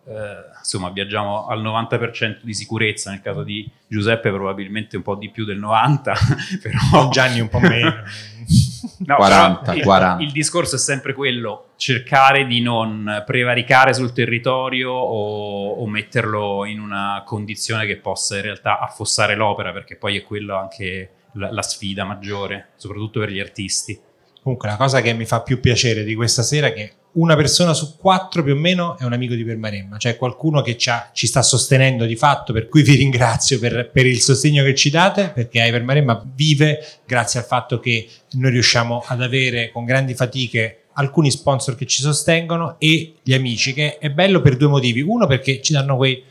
eh, 0.08 0.58
insomma, 0.58 0.90
viaggiamo 0.92 1.48
al 1.48 1.62
90% 1.62 2.40
di 2.42 2.54
sicurezza, 2.54 3.12
nel 3.12 3.22
caso 3.22 3.44
di 3.44 3.70
Giuseppe 3.88 4.30
probabilmente 4.30 4.96
un 4.96 5.04
po' 5.04 5.16
di 5.16 5.30
più 5.30 5.44
del 5.44 5.60
90%, 5.60 6.14
però... 6.62 7.10
Gianni 7.10 7.42
un 7.42 7.50
po' 7.50 7.60
meno. 7.60 8.04
no, 9.06 9.16
40, 9.16 9.74
il, 9.74 9.84
40. 9.84 10.24
il 10.24 10.32
discorso 10.32 10.76
è 10.76 10.80
sempre 10.80 11.14
quello, 11.14 11.70
cercare 11.78 12.46
di 12.46 12.62
non 12.62 13.24
prevaricare 13.26 13.94
sul 13.94 14.12
territorio 14.12 14.92
o, 14.92 15.72
o, 15.72 15.88
metterlo 15.88 16.66
in 16.66 16.80
una 16.80 17.24
condizione 17.26 17.86
che 17.86 17.98
possa 17.98 18.36
in 18.36 18.44
realtà 18.44 18.80
affossare 18.80 19.36
l'opera, 19.36 19.72
perché 19.72 19.96
poi 19.96 20.18
è 20.18 20.24
quello 20.24 20.58
anche 20.58 21.12
la, 21.34 21.52
la 21.52 21.62
sfida 21.62 22.04
maggiore, 22.04 22.70
soprattutto 22.76 23.20
per 23.20 23.30
gli 23.30 23.40
artisti. 23.40 24.00
Comunque 24.42 24.70
la 24.70 24.78
cosa 24.78 25.02
che 25.02 25.14
mi 25.14 25.26
fa 25.26 25.42
più 25.42 25.60
piacere 25.60 26.04
di 26.04 26.16
questa 26.16 26.44
sera 26.44 26.68
è 26.68 26.74
che 26.74 26.94
una 27.12 27.36
persona 27.36 27.74
su 27.74 27.98
quattro 27.98 28.44
più 28.44 28.54
o 28.54 28.56
meno 28.56 28.98
è 28.98 29.04
un 29.04 29.14
amico 29.14 29.34
di 29.34 29.44
Permaremma, 29.44 29.98
cioè 29.98 30.16
qualcuno 30.16 30.62
che 30.62 30.78
ci, 30.78 30.92
ci, 31.14 31.26
sta 31.26 31.42
sostenendo 31.42 32.06
di 32.06 32.16
fatto, 32.16 32.54
per 32.54 32.68
cui 32.68 32.84
vi 32.84 32.96
ringrazio 32.98 33.60
per, 33.60 33.90
per 33.92 34.06
il 34.06 34.20
sostegno 34.20 34.64
che 34.64 34.76
ci 34.76 34.90
date, 34.90 35.32
perché 35.34 35.66
Ipermaremma 35.66 36.32
vive 36.36 36.86
grazie 37.06 37.40
al 37.40 37.46
fatto 37.46 37.80
che 37.80 38.08
noi 38.34 38.52
riusciamo 38.52 39.04
ad 39.06 39.22
avere 39.22 39.72
con 39.72 39.86
grandi 39.86 40.14
fatiche 40.14 40.84
alcuni 40.94 41.32
sponsor 41.32 41.76
che 41.76 41.86
ci 41.86 42.02
sostengono 42.02 42.76
e 42.78 43.16
gli 43.24 43.34
amici, 43.34 43.74
che 43.74 43.98
è 43.98 44.10
bello 44.12 44.42
per 44.42 44.58
due 44.58 44.68
motivi. 44.68 45.02
Uno 45.02 45.26
perché 45.28 45.62
ci 45.62 45.74
danno 45.74 45.96
quei, 45.96 46.24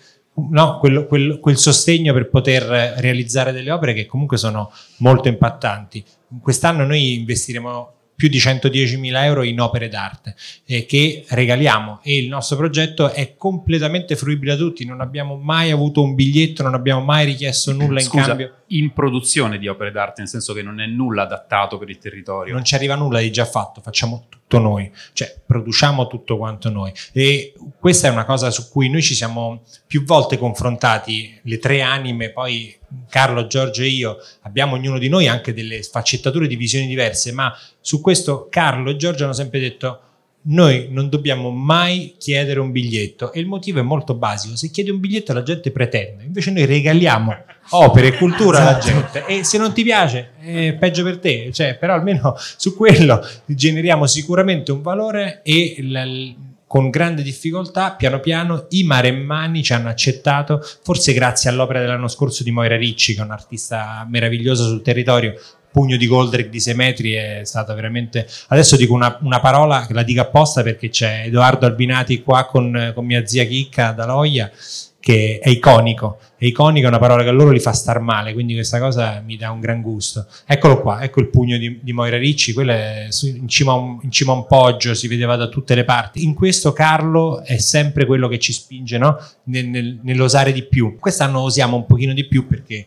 no, 0.50 0.78
quel, 0.78 1.06
quel, 1.06 1.40
quel, 1.40 1.56
sostegno 1.56 2.12
per 2.12 2.28
poter 2.28 2.62
realizzare 2.98 3.50
delle 3.50 3.70
opere 3.70 3.94
che 3.94 4.06
comunque 4.06 4.36
sono 4.36 4.70
molto 4.98 5.28
impattanti. 5.28 6.04
Quest'anno 6.40 6.84
noi 6.84 7.14
investiremo 7.14 7.94
più 8.18 8.26
di 8.26 8.38
110.000 8.38 9.22
euro 9.22 9.44
in 9.44 9.60
opere 9.60 9.86
d'arte 9.86 10.34
eh, 10.66 10.86
che 10.86 11.24
regaliamo 11.28 12.00
e 12.02 12.18
il 12.18 12.26
nostro 12.26 12.56
progetto 12.56 13.12
è 13.12 13.36
completamente 13.36 14.16
fruibile 14.16 14.56
da 14.56 14.58
tutti, 14.58 14.84
non 14.84 15.00
abbiamo 15.00 15.36
mai 15.36 15.70
avuto 15.70 16.02
un 16.02 16.16
biglietto, 16.16 16.64
non 16.64 16.74
abbiamo 16.74 17.00
mai 17.00 17.26
richiesto 17.26 17.72
nulla 17.72 18.00
Scusa, 18.00 18.18
in 18.18 18.26
cambio. 18.26 18.54
In 18.68 18.92
produzione 18.92 19.58
di 19.58 19.66
opere 19.66 19.90
d'arte, 19.90 20.20
nel 20.20 20.28
senso 20.28 20.52
che 20.52 20.62
non 20.62 20.80
è 20.80 20.86
nulla 20.86 21.22
adattato 21.22 21.78
per 21.78 21.88
il 21.88 21.98
territorio. 21.98 22.52
Non 22.52 22.64
ci 22.64 22.74
arriva 22.74 22.94
nulla 22.94 23.20
di 23.20 23.30
già 23.30 23.44
fatto, 23.44 23.80
facciamo 23.80 24.26
tutto 24.28 24.58
noi, 24.58 24.90
cioè 25.12 25.40
produciamo 25.46 26.06
tutto 26.06 26.36
quanto 26.36 26.70
noi 26.70 26.92
e 27.12 27.54
questa 27.78 28.08
è 28.08 28.10
una 28.10 28.24
cosa 28.24 28.50
su 28.50 28.70
cui 28.70 28.88
noi 28.88 29.02
ci 29.02 29.14
siamo 29.14 29.62
più 29.86 30.04
volte 30.04 30.38
confrontati, 30.38 31.38
le 31.42 31.58
tre 31.58 31.82
anime, 31.82 32.30
poi 32.30 32.74
Carlo, 33.08 33.46
Giorgio 33.46 33.82
e 33.82 33.88
io 33.88 34.16
abbiamo 34.42 34.74
ognuno 34.74 34.98
di 34.98 35.08
noi 35.08 35.28
anche 35.28 35.52
delle 35.52 35.82
sfaccettature 35.82 36.46
di 36.46 36.56
visioni 36.56 36.86
diverse, 36.86 37.32
ma 37.32 37.54
su 37.80 38.00
questo 38.00 38.48
Carlo 38.50 38.90
e 38.90 38.96
Giorgio 38.96 39.24
hanno 39.24 39.32
sempre 39.34 39.60
detto 39.60 40.00
noi 40.42 40.88
non 40.90 41.08
dobbiamo 41.08 41.50
mai 41.50 42.14
chiedere 42.18 42.60
un 42.60 42.70
biglietto 42.70 43.32
e 43.32 43.40
il 43.40 43.46
motivo 43.46 43.80
è 43.80 43.82
molto 43.82 44.14
basico, 44.14 44.56
se 44.56 44.70
chiedi 44.70 44.90
un 44.90 45.00
biglietto 45.00 45.32
la 45.32 45.42
gente 45.42 45.70
pretende, 45.70 46.24
invece 46.24 46.50
noi 46.50 46.64
regaliamo 46.64 47.36
opere 47.70 48.08
e 48.08 48.16
cultura 48.16 48.60
alla 48.60 48.78
esatto. 48.78 48.86
gente. 48.86 49.26
E 49.26 49.44
se 49.44 49.58
non 49.58 49.72
ti 49.72 49.82
piace 49.82 50.30
è 50.40 50.74
peggio 50.74 51.02
per 51.02 51.18
te, 51.18 51.50
cioè, 51.52 51.76
però 51.76 51.94
almeno 51.94 52.34
su 52.56 52.74
quello 52.74 53.20
generiamo 53.44 54.06
sicuramente 54.06 54.72
un 54.72 54.80
valore 54.80 55.40
e 55.42 55.76
l- 55.80 56.46
con 56.68 56.90
grande 56.90 57.22
difficoltà, 57.22 57.92
piano 57.92 58.20
piano, 58.20 58.66
i 58.70 58.84
maremmani 58.84 59.62
ci 59.62 59.72
hanno 59.72 59.88
accettato, 59.88 60.60
forse 60.82 61.14
grazie 61.14 61.48
all'opera 61.48 61.80
dell'anno 61.80 62.08
scorso 62.08 62.44
di 62.44 62.50
Moira 62.50 62.76
Ricci, 62.76 63.14
che 63.14 63.22
è 63.22 63.24
un'artista 63.24 64.06
meravigliosa 64.08 64.64
sul 64.64 64.82
territorio, 64.82 65.32
pugno 65.78 65.96
di 65.96 66.08
Goldrick 66.08 66.50
di 66.50 66.58
6 66.58 66.74
metri 66.74 67.12
è 67.12 67.42
stata 67.44 67.72
veramente 67.72 68.26
adesso 68.48 68.74
dico 68.74 68.94
una, 68.94 69.16
una, 69.22 69.38
parola 69.38 69.86
che 69.86 69.94
la 69.94 70.02
dico 70.02 70.20
apposta 70.20 70.64
perché 70.64 70.88
c'è 70.88 71.22
Edoardo 71.26 71.66
Albinati 71.66 72.20
qua 72.20 72.46
con, 72.46 72.90
con 72.94 73.06
mia 73.06 73.24
zia 73.24 73.44
Chicca 73.44 73.92
da 73.92 74.04
Loia 74.04 74.50
che 75.00 75.38
è 75.40 75.48
iconico. 75.48 76.18
È 76.36 76.44
iconico 76.44 76.84
è 76.84 76.88
una 76.88 76.98
parola 76.98 77.22
che 77.22 77.30
a 77.30 77.32
loro 77.32 77.50
li 77.50 77.60
fa 77.60 77.72
star 77.72 77.98
male, 78.00 78.34
quindi 78.34 78.52
questa 78.52 78.78
cosa 78.78 79.22
mi 79.24 79.36
dà 79.36 79.50
un 79.50 79.60
gran 79.60 79.80
gusto. 79.80 80.26
Eccolo 80.44 80.80
qua, 80.82 81.02
ecco 81.02 81.20
il 81.20 81.28
pugno 81.28 81.56
di, 81.56 81.78
di 81.80 81.92
Moira 81.92 82.18
Ricci, 82.18 82.52
quello 82.52 82.72
è 82.72 83.08
in 83.22 83.48
cima, 83.48 83.72
un, 83.72 83.98
in 84.02 84.10
cima, 84.10 84.32
a 84.32 84.36
un 84.36 84.46
poggio, 84.46 84.94
si 84.94 85.08
vedeva 85.08 85.36
da 85.36 85.48
tutte 85.48 85.74
le 85.74 85.84
parti. 85.84 86.24
In 86.24 86.34
questo 86.34 86.72
Carlo 86.72 87.42
è 87.42 87.56
sempre 87.56 88.04
quello 88.04 88.28
che 88.28 88.38
ci 88.38 88.52
spinge 88.52 88.98
no? 88.98 89.18
nel, 89.44 89.66
nel, 89.66 89.98
nell'osare 90.02 90.52
di 90.52 90.64
più. 90.64 90.98
Quest'anno 90.98 91.40
osiamo 91.40 91.76
un 91.76 91.86
pochino 91.86 92.12
di 92.12 92.26
più 92.26 92.46
perché 92.46 92.86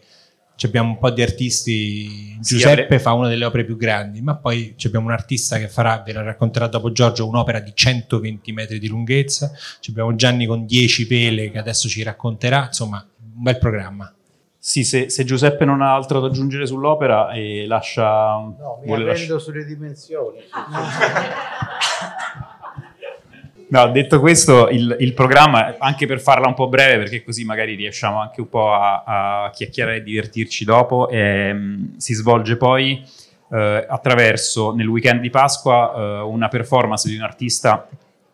abbiamo 0.68 0.89
un 0.89 0.98
po' 0.98 1.10
di 1.10 1.22
artisti. 1.22 2.38
Giuseppe 2.39 2.98
sì, 2.98 3.03
fa 3.03 3.13
una 3.13 3.27
delle 3.27 3.46
opere 3.46 3.63
più 3.63 3.77
grandi, 3.77 4.22
ma 4.22 4.36
poi 4.36 4.75
abbiamo 4.86 5.08
un 5.08 5.12
artista 5.12 5.58
che 5.58 5.68
farà, 5.68 6.01
ve 6.06 6.13
la 6.13 6.24
racconterà 6.24 6.68
dopo 6.68 6.91
Giorgio, 6.91 7.27
un'opera 7.27 7.60
di 7.60 7.72
120 7.74 8.51
metri 8.51 8.80
di 8.80 8.88
lunghezza. 8.88 9.51
Abbiamo 9.89 10.15
Gianni 10.15 10.46
con 10.46 10.65
10 10.65 11.08
pele 11.08 11.51
che 11.51 11.58
adesso 11.58 11.88
ci 11.88 12.03
racconterà. 12.03 12.65
Insomma, 12.65 13.06
un 13.36 13.44
bel 13.44 13.58
programma. 13.58 14.13
Sì, 14.63 14.84
se, 14.84 15.10
se 15.10 15.24
Giuseppe 15.24 15.65
non 15.65 15.82
ha 15.82 15.96
altro 15.96 16.20
da 16.20 16.27
aggiungere 16.27 16.68
sull'opera 16.68 17.32
e 17.32 17.65
lascia... 17.65 18.36
No, 18.36 18.80
mi 18.84 18.91
arrendo 18.91 19.12
lascia... 19.12 19.39
sulle 19.39 19.65
dimensioni. 19.65 20.38
No, 23.72 23.90
detto 23.90 24.20
questo, 24.20 24.68
il, 24.68 24.98
il, 25.00 25.13
programma, 25.13 25.78
anche 25.80 26.06
per 26.06 26.20
farla 26.20 26.46
un 26.46 26.54
po' 26.54 26.68
breve, 26.68 26.98
perché 26.98 27.24
così 27.24 27.46
magari 27.46 27.75
riusciamo 27.75 28.20
anche 28.20 28.42
un 28.42 28.50
po' 28.50 28.74
a, 28.74 29.04
a 29.06 29.50
chiacchierare 29.50 29.98
e 29.98 30.04
divertirci 30.04 30.66
dopo, 30.66 31.08
ehm, 31.08 31.96
si 31.96 32.13
svolge 32.13 32.58
poi 32.58 33.01
eh, 33.50 33.86
attraverso, 33.88 34.75
nel 34.75 34.88
weekend 34.88 35.22
di 35.22 35.30
Pasqua, 35.30 35.94
eh, 35.96 36.20
una 36.24 36.50
performance 36.50 37.08
di 37.08 37.16
un 37.16 37.22
artista 37.22 37.88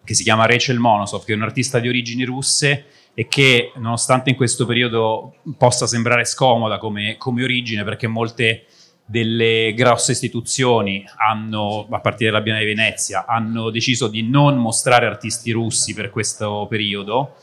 che 0.04 0.16
si 0.16 0.24
chiama 0.24 0.48
Rachel 0.48 0.80
Monosov, 0.80 1.24
che 1.24 1.34
è 1.34 1.36
un 1.36 1.44
artista 1.44 1.78
di 1.78 1.88
origini 1.88 2.24
russe 2.24 2.86
e 3.14 3.28
che 3.28 3.74
nonostante 3.76 4.32
in 4.32 4.36
questo 4.36 4.66
periodo 4.66 5.36
possa 5.56 5.86
sembrare 5.86 6.26
scomoda 6.26 6.80
come, 6.80 7.16
come 7.20 7.44
origine, 7.44 7.84
perché 7.84 8.08
molte 8.08 8.66
delle 9.10 9.74
grosse 9.74 10.12
istituzioni 10.12 11.06
hanno, 11.16 11.88
a 11.90 12.00
partire 12.00 12.30
dalla 12.30 12.44
Biennale 12.44 12.66
di 12.66 12.74
Venezia, 12.74 13.26
hanno 13.26 13.70
deciso 13.70 14.10
di 14.10 14.28
non 14.28 14.58
mostrare 14.58 15.06
artisti 15.06 15.52
russi 15.52 15.94
per 15.94 16.10
questo 16.10 16.68
periodo. 16.70 17.36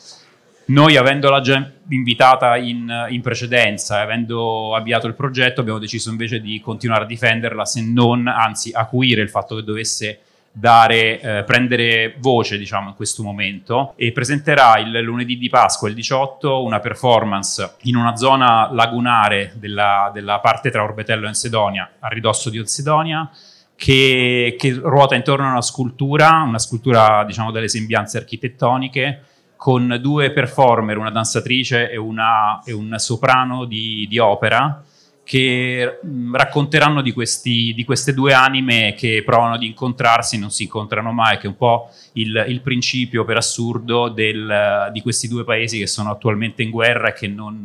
Noi, 0.67 0.97
avendola 0.97 1.41
già 1.41 1.71
invitata 1.89 2.57
in, 2.57 3.07
in 3.09 3.21
precedenza, 3.23 4.01
avendo 4.01 4.75
avviato 4.75 5.07
il 5.07 5.15
progetto, 5.15 5.61
abbiamo 5.61 5.79
deciso 5.79 6.11
invece 6.11 6.41
di 6.41 6.61
continuare 6.61 7.05
a 7.05 7.07
difenderla, 7.07 7.65
se 7.65 7.83
non, 7.83 8.27
anzi, 8.27 8.71
acuire 8.73 9.23
il 9.23 9.31
fatto 9.31 9.57
che 9.57 9.63
dovesse 9.63 10.21
dare, 10.57 11.21
eh, 11.21 11.43
prendere 11.43 12.15
voce 12.19 12.57
diciamo, 12.57 12.91
in 12.91 12.95
questo 12.95 13.25
momento 13.25 13.95
e 13.97 14.13
presenterà 14.13 14.79
il 14.79 15.01
lunedì 15.01 15.37
di 15.37 15.49
Pasqua, 15.49 15.89
il 15.89 15.95
18, 15.95 16.63
una 16.63 16.79
performance 16.79 17.75
in 17.83 17.97
una 17.97 18.15
zona 18.15 18.71
lagunare 18.73 19.53
della, 19.57 20.13
della 20.15 20.39
parte 20.39 20.71
tra 20.71 20.85
Orbetello 20.85 21.25
e 21.25 21.29
Ansedonia, 21.29 21.91
a 21.99 22.07
ridosso 22.07 22.51
di 22.51 22.59
Ansedonia, 22.59 23.29
che, 23.75 24.55
che, 24.57 24.73
ruota 24.75 25.17
intorno 25.17 25.49
a 25.49 25.51
una 25.51 25.63
scultura, 25.63 26.45
una 26.47 26.61
scultura 26.61 27.25
diciamo 27.25 27.51
dalle 27.51 27.69
sembianze 27.69 28.19
architettoniche, 28.19 29.23
con 29.57 29.99
due 30.01 30.31
performer, 30.31 30.99
una 30.99 31.11
danzatrice 31.11 31.91
e, 31.91 31.97
una, 31.97 32.63
e 32.65 32.73
un 32.73 32.95
soprano 32.99 33.65
di, 33.65 34.07
di 34.09 34.19
opera, 34.21 34.85
che 35.25 35.99
mh, 36.01 36.37
racconteranno 36.37 37.01
di, 37.01 37.13
questi, 37.13 37.73
di, 37.75 37.85
queste 37.85 38.13
due 38.13 38.35
anime 38.35 38.95
che 38.97 39.23
provano 39.25 39.55
ad 39.55 39.63
incontrarsi, 39.63 40.39
non 40.39 40.51
si 40.51 40.65
incontrano 40.65 41.13
mai, 41.13 41.39
che 41.39 41.45
è 41.45 41.49
un 41.49 41.57
po' 41.57 41.91
il, 42.13 42.45
il 42.49 42.61
principio 42.61 43.25
per 43.25 43.39
assurdo 43.39 44.09
del, 44.09 44.91
di 44.93 45.01
questi 45.01 45.27
due 45.27 45.45
paesi 45.45 45.79
che 45.79 45.87
sono 45.87 46.11
attualmente 46.11 46.63
in 46.63 46.71
guerra 46.71 47.09
e 47.09 47.13
che 47.15 47.27
non, 47.27 47.65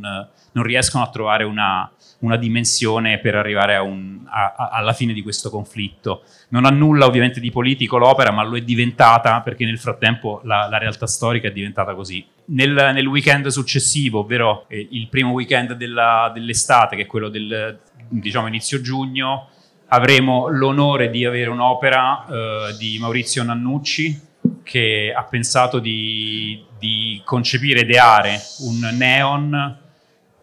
non 0.51 0.63
riescono 0.63 1.04
a 1.04 1.10
trovare 1.10 1.44
una, 1.44 1.92
una 2.20 2.38
dimensione 2.38 3.20
per 3.20 3.36
arrivare 3.36 3.78
un, 3.78 4.22
a, 4.28 4.54
a, 4.56 4.70
alla 4.70 4.94
fine 4.94 5.13
di 5.13 5.22
questo 5.22 5.50
conflitto. 5.50 6.24
Non 6.50 6.66
ha 6.66 6.70
nulla 6.70 7.06
ovviamente 7.06 7.39
di 7.39 7.51
politico 7.51 7.98
l'opera, 7.98 8.32
ma 8.32 8.44
lo 8.44 8.56
è 8.56 8.62
diventata 8.62 9.42
perché 9.42 9.66
nel 9.66 9.80
frattempo 9.80 10.42
la, 10.44 10.68
la 10.70 10.78
realtà 10.78 11.08
storica 11.08 11.50
è 11.50 11.51
diventata 11.51 11.94
così. 11.94 12.25
Nel, 12.51 12.91
nel 12.94 13.06
weekend 13.06 13.48
successivo, 13.48 14.20
ovvero 14.20 14.65
eh, 14.68 14.88
il 14.91 15.08
primo 15.08 15.32
weekend 15.32 15.74
della, 15.74 16.32
dell'estate, 16.34 16.96
che 16.96 17.03
è 17.03 17.06
quello 17.06 17.29
del 17.29 17.79
diciamo, 18.10 18.48
inizio 18.48 18.82
giugno, 18.82 19.50
avremo 19.88 20.48
l'onore 20.48 21.10
di 21.10 21.25
avere 21.25 21.50
un'opera 21.50 22.25
eh, 22.25 22.75
di 22.77 22.98
Maurizio 23.00 23.44
Nannucci 23.44 24.27
che 24.63 25.13
ha 25.15 25.24
pensato 25.24 25.79
di, 25.79 26.63
di 26.77 27.22
concepire, 27.24 27.82
ideare 27.82 28.39
un 28.60 28.96
neon 28.98 29.77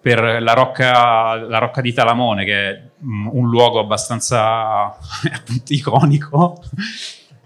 per 0.00 0.40
la 0.40 0.52
rocca, 0.52 1.34
la 1.34 1.58
rocca 1.58 1.80
di 1.80 1.92
Talamone, 1.92 2.44
che 2.44 2.70
è 2.70 2.82
mm, 3.04 3.28
un 3.32 3.48
luogo 3.48 3.80
abbastanza 3.80 4.96
iconico 5.68 6.62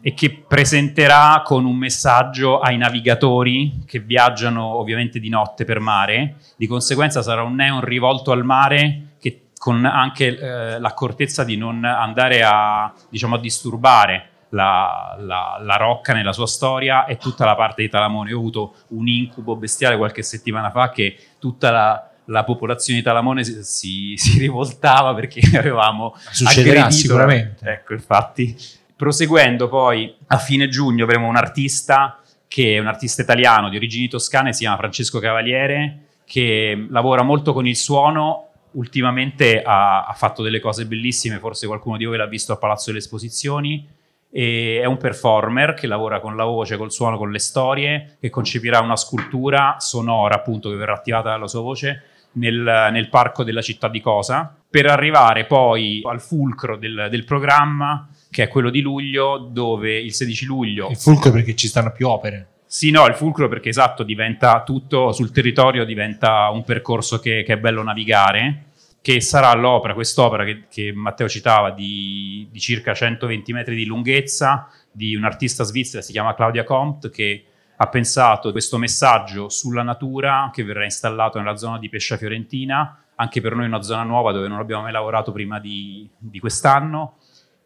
e 0.03 0.15
che 0.15 0.45
presenterà 0.47 1.43
con 1.45 1.65
un 1.65 1.77
messaggio 1.77 2.61
ai 2.61 2.77
navigatori 2.77 3.83
che 3.87 4.01
viaggiano 4.01 4.65
ovviamente 4.65 5.19
di 5.19 5.29
notte 5.29 5.65
per 5.65 5.79
mare. 5.81 6.37
Di 6.57 6.67
conseguenza 6.67 7.23
sarà 7.23 7.43
un 7.43 7.55
neon 7.55 7.83
rivolto 7.83 8.33
al 8.33 8.45
mare 8.45 9.15
che 9.21 9.49
con 9.59 9.85
anche 9.85 10.39
eh, 10.39 10.79
l'accortezza 10.79 11.45
di 11.45 11.57
non 11.57 11.85
andare 11.85 12.43
a, 12.43 12.93
diciamo, 13.09 13.35
a 13.35 13.39
disturbare 13.39 14.29
la, 14.51 15.17
la, 15.21 15.61
la, 15.63 15.77
rocca 15.77 16.13
nella 16.13 16.33
sua 16.33 16.47
storia 16.47 17.05
e 17.05 17.19
tutta 17.19 17.45
la 17.45 17.55
parte 17.55 17.83
di 17.83 17.89
Talamone. 17.89 18.31
Io 18.31 18.37
ho 18.37 18.41
avuto 18.41 18.75
un 18.89 19.07
incubo 19.07 19.55
bestiale 19.55 19.97
qualche 19.97 20.23
settimana 20.23 20.71
fa 20.71 20.91
che 20.91 21.17
tutta 21.39 21.71
la 21.71 22.05
la 22.31 22.45
popolazione 22.45 23.01
di 23.01 23.05
Talamone 23.05 23.43
si, 23.43 23.65
si, 23.65 24.15
si 24.17 24.39
rivoltava 24.39 25.15
perché 25.15 25.41
avevamo 25.59 26.15
Succederà 26.31 26.89
sicuramente. 26.91 27.69
Ecco, 27.69 27.93
infatti. 27.93 28.57
Proseguendo 29.01 29.71
poi, 29.71 30.15
a 30.27 30.37
fine 30.37 30.69
giugno 30.69 31.05
avremo 31.05 31.27
un 31.27 31.37
artista 31.37 32.21
che 32.47 32.75
è 32.75 32.79
un 32.79 32.87
artista 32.87 33.23
italiano 33.23 33.71
di 33.71 33.77
origini 33.77 34.09
toscane, 34.09 34.53
si 34.53 34.59
chiama 34.59 34.77
Francesco 34.77 35.19
Cavaliere, 35.19 36.01
che 36.27 36.87
lavora 36.91 37.23
molto 37.23 37.55
con 37.55 37.67
il 37.67 37.77
suono. 37.77 38.49
Ultimamente 38.73 39.63
ha, 39.63 40.05
ha 40.05 40.13
fatto 40.13 40.43
delle 40.43 40.61
cose 40.61 40.85
bellissime, 40.85 41.39
forse 41.39 41.67
qualcuno 41.67 41.97
di 41.97 42.05
voi 42.05 42.19
l'ha 42.19 42.27
visto 42.27 42.53
a 42.53 42.59
Palazzo 42.59 42.89
delle 42.89 42.99
Esposizioni. 42.99 43.89
È 44.31 44.85
un 44.85 44.99
performer 44.99 45.73
che 45.73 45.87
lavora 45.87 46.21
con 46.21 46.37
la 46.37 46.45
voce, 46.45 46.77
col 46.77 46.93
suono, 46.93 47.17
con 47.17 47.31
le 47.31 47.39
storie, 47.39 48.19
che 48.21 48.29
concepirà 48.29 48.81
una 48.81 48.97
scultura 48.97 49.77
sonora, 49.79 50.35
appunto, 50.35 50.69
che 50.69 50.77
verrà 50.77 50.93
attivata 50.93 51.31
dalla 51.31 51.49
sua 51.49 51.63
voce 51.63 52.03
nel, 52.33 52.89
nel, 52.93 53.09
parco 53.09 53.45
della 53.45 53.63
città 53.63 53.89
di 53.89 54.03
Cosa, 54.03 54.55
per 54.69 54.87
arrivare 54.87 55.47
poi 55.47 56.03
al 56.05 56.21
fulcro 56.21 56.77
del, 56.77 57.09
del, 57.11 57.25
programma, 57.25 58.09
che 58.31 58.45
è 58.45 58.49
quello 58.49 58.71
di 58.71 58.81
luglio, 58.81 59.39
dove 59.39 59.99
il 59.99 60.13
16 60.13 60.45
luglio... 60.45 60.89
Il 60.89 60.97
fulcro 60.97 61.31
perché 61.33 61.55
ci 61.55 61.69
stanno 61.69 61.93
più 61.93 62.09
opere. 62.09 62.49
Sì, 62.65 62.91
no, 62.91 63.07
il 63.07 63.15
fulcro 63.15 63.49
perché 63.49 63.71
esatto, 63.71 64.05
diventa 64.05 64.63
tutto 64.63 65.11
sul 65.11 65.33
territorio, 65.33 65.85
diventa 65.85 66.49
un 66.51 66.63
percorso 66.63 67.19
che, 67.19 67.43
che 67.45 67.55
è 67.55 67.59
bello 67.59 67.83
navigare, 67.83 68.67
che 69.03 69.21
sarà 69.21 69.53
l'opera, 69.55 69.95
quest'opera 69.95 70.45
che, 70.45 70.65
che 70.71 70.93
Matteo 70.95 71.29
citava, 71.29 71.73
di, 71.73 72.47
di 72.51 72.61
circa 72.61 72.95
120 72.95 73.53
metri 73.53 73.75
di 73.75 73.87
lunghezza, 73.87 74.69
di 74.93 75.17
un'artista 75.17 75.65
svizzera, 75.65 76.03
si 76.03 76.13
chiama 76.13 76.35
Claudia 76.35 76.63
Comte, 76.63 77.11
che 77.11 77.45
ha 77.77 77.89
pensato 77.89 78.53
questo 78.53 78.77
messaggio 78.79 79.49
sulla 79.49 79.83
natura 79.83 80.51
che 80.53 80.63
verrà 80.63 80.85
installato 80.85 81.39
nella 81.39 81.57
zona 81.57 81.79
di 81.79 81.89
Pescia 81.89 82.17
Fiorentina, 82.19 83.05
anche 83.15 83.41
per 83.41 83.55
noi 83.55 83.67
una 83.67 83.83
zona 83.83 84.03
nuova 84.03 84.33
dove 84.33 84.49
non 84.49 84.59
abbiamo 84.59 84.83
mai 84.83 84.93
lavorato 84.93 85.33
prima 85.33 85.59
di, 85.59 86.09
di 86.17 86.39
quest'anno, 86.39 87.17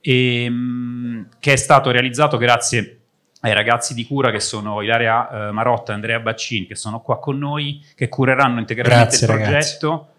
e, 0.07 0.51
mh, 0.51 1.29
che 1.41 1.55
è 1.55 1.57
stato 1.57 1.91
realizzato 1.91 2.37
grazie 2.37 2.99
ai 3.41 3.55
ragazzi 3.55 3.95
di 3.95 4.07
cura 4.07 4.31
che 4.31 4.41
sono 4.41 4.83
Ilaria 4.83 5.49
eh, 5.49 5.51
Marotta 5.51 5.93
e 5.93 5.95
Andrea 5.95 6.21
Baccini, 6.21 6.67
che 6.67 6.75
sono 6.75 7.01
qua 7.01 7.19
con 7.19 7.39
noi, 7.39 7.83
che 7.95 8.11
cureranno 8.11 8.59
integralmente 8.59 9.17
Grazie, 9.17 9.27
il 9.27 9.33
progetto. 9.33 9.89
Ragazzi 9.89 10.13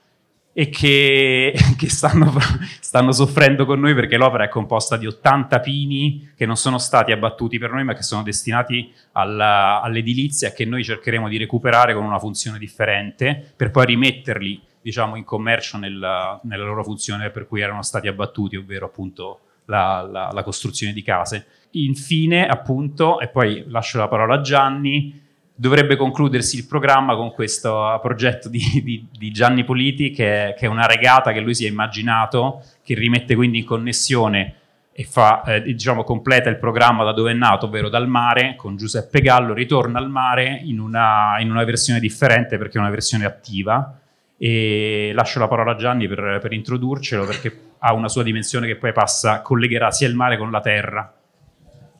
e 0.57 0.69
che, 0.69 1.53
che 1.77 1.89
stanno, 1.89 2.33
stanno, 2.79 3.11
soffrendo 3.11 3.65
con 3.65 3.79
noi 3.79 3.93
perché 3.93 4.15
l'opera 4.15 4.45
è 4.45 4.47
composta 4.47 4.95
di 4.95 5.05
80 5.05 5.59
pini 5.59 6.31
che 6.33 6.45
non 6.45 6.55
sono 6.55 6.77
stati 6.77 7.11
abbattuti 7.11 7.57
per 7.57 7.71
noi 7.71 7.83
ma 7.83 7.93
che 7.93 8.03
sono 8.03 8.23
destinati 8.23 8.89
alla, 9.11 9.81
all'edilizia 9.81 10.47
e 10.47 10.53
che 10.53 10.63
noi 10.63 10.85
cercheremo 10.85 11.27
di 11.27 11.37
recuperare 11.37 11.93
con 11.93 12.05
una 12.05 12.19
funzione 12.19 12.57
differente 12.57 13.53
per 13.53 13.69
poi 13.69 13.85
rimetterli 13.87 14.61
diciamo, 14.81 15.17
in 15.17 15.25
commercio 15.25 15.77
nella, 15.77 16.39
nella 16.43 16.63
loro 16.63 16.85
funzione 16.85 17.31
per 17.31 17.47
cui 17.47 17.59
erano 17.59 17.81
stati 17.81 18.07
abbattuti, 18.07 18.55
ovvero 18.55 18.85
appunto 18.85 19.39
la, 19.65 20.07
la, 20.09 20.29
la 20.31 20.43
costruzione 20.43 20.93
di 20.93 21.01
case. 21.01 21.45
Infine, 21.71 22.47
appunto, 22.47 23.19
e 23.19 23.27
poi 23.27 23.65
lascio 23.67 23.97
la 23.97 24.07
parola 24.07 24.35
a 24.35 24.41
Gianni, 24.41 25.21
dovrebbe 25.55 25.95
concludersi 25.95 26.57
il 26.57 26.67
programma 26.67 27.15
con 27.15 27.31
questo 27.31 27.97
progetto 28.01 28.49
di, 28.49 28.81
di, 28.83 29.07
di 29.11 29.31
Gianni 29.31 29.63
Politi, 29.63 30.11
che 30.11 30.53
che 30.57 30.65
è, 30.65 30.69
una 30.69 30.85
regata 30.85 31.31
che 31.31 31.39
lui 31.39 31.55
si 31.55 31.65
è 31.65 31.69
immaginato, 31.69 32.63
che 32.83 32.93
rimette 32.93 33.35
quindi 33.35 33.59
in 33.59 33.65
connessione 33.65 34.55
e 34.97 35.03
fa, 35.03 35.43
eh, 35.43 35.61
diciamo, 35.61 36.05
completa 36.05 36.49
il 36.49 36.57
programma 36.57 37.03
da 37.03 37.11
dove 37.11 37.31
è 37.31 37.33
nato, 37.33 37.65
ovvero 37.65 37.89
dal 37.89 38.07
mare, 38.07 38.55
con 38.55 38.77
Giuseppe 38.77 39.19
Gallo, 39.19 39.53
ritorna 39.53 39.99
al 39.99 40.09
mare 40.09 40.61
in 40.63 40.79
una, 40.79 41.35
in 41.39 41.51
una 41.51 41.65
versione 41.65 41.99
differente 41.99 42.57
perché 42.57 42.77
è 42.77 42.81
una 42.81 42.89
versione 42.89 43.25
attiva. 43.25 43.99
E 44.37 45.11
lascio 45.13 45.39
la 45.39 45.47
parola 45.47 45.71
a 45.71 45.75
Gianni 45.75 46.07
per, 46.07 46.39
per 46.41 46.51
introdurcelo 46.51 47.25
perché 47.25 47.59
ha 47.79 47.93
una 47.93 48.09
sua 48.09 48.23
dimensione 48.23 48.67
che 48.67 48.75
poi 48.75 48.91
passa, 48.91 49.41
collegherà 49.41 49.91
sia 49.91 50.07
il 50.07 50.15
mare 50.15 50.37
con 50.37 50.51
la 50.51 50.59
terra. 50.59 51.13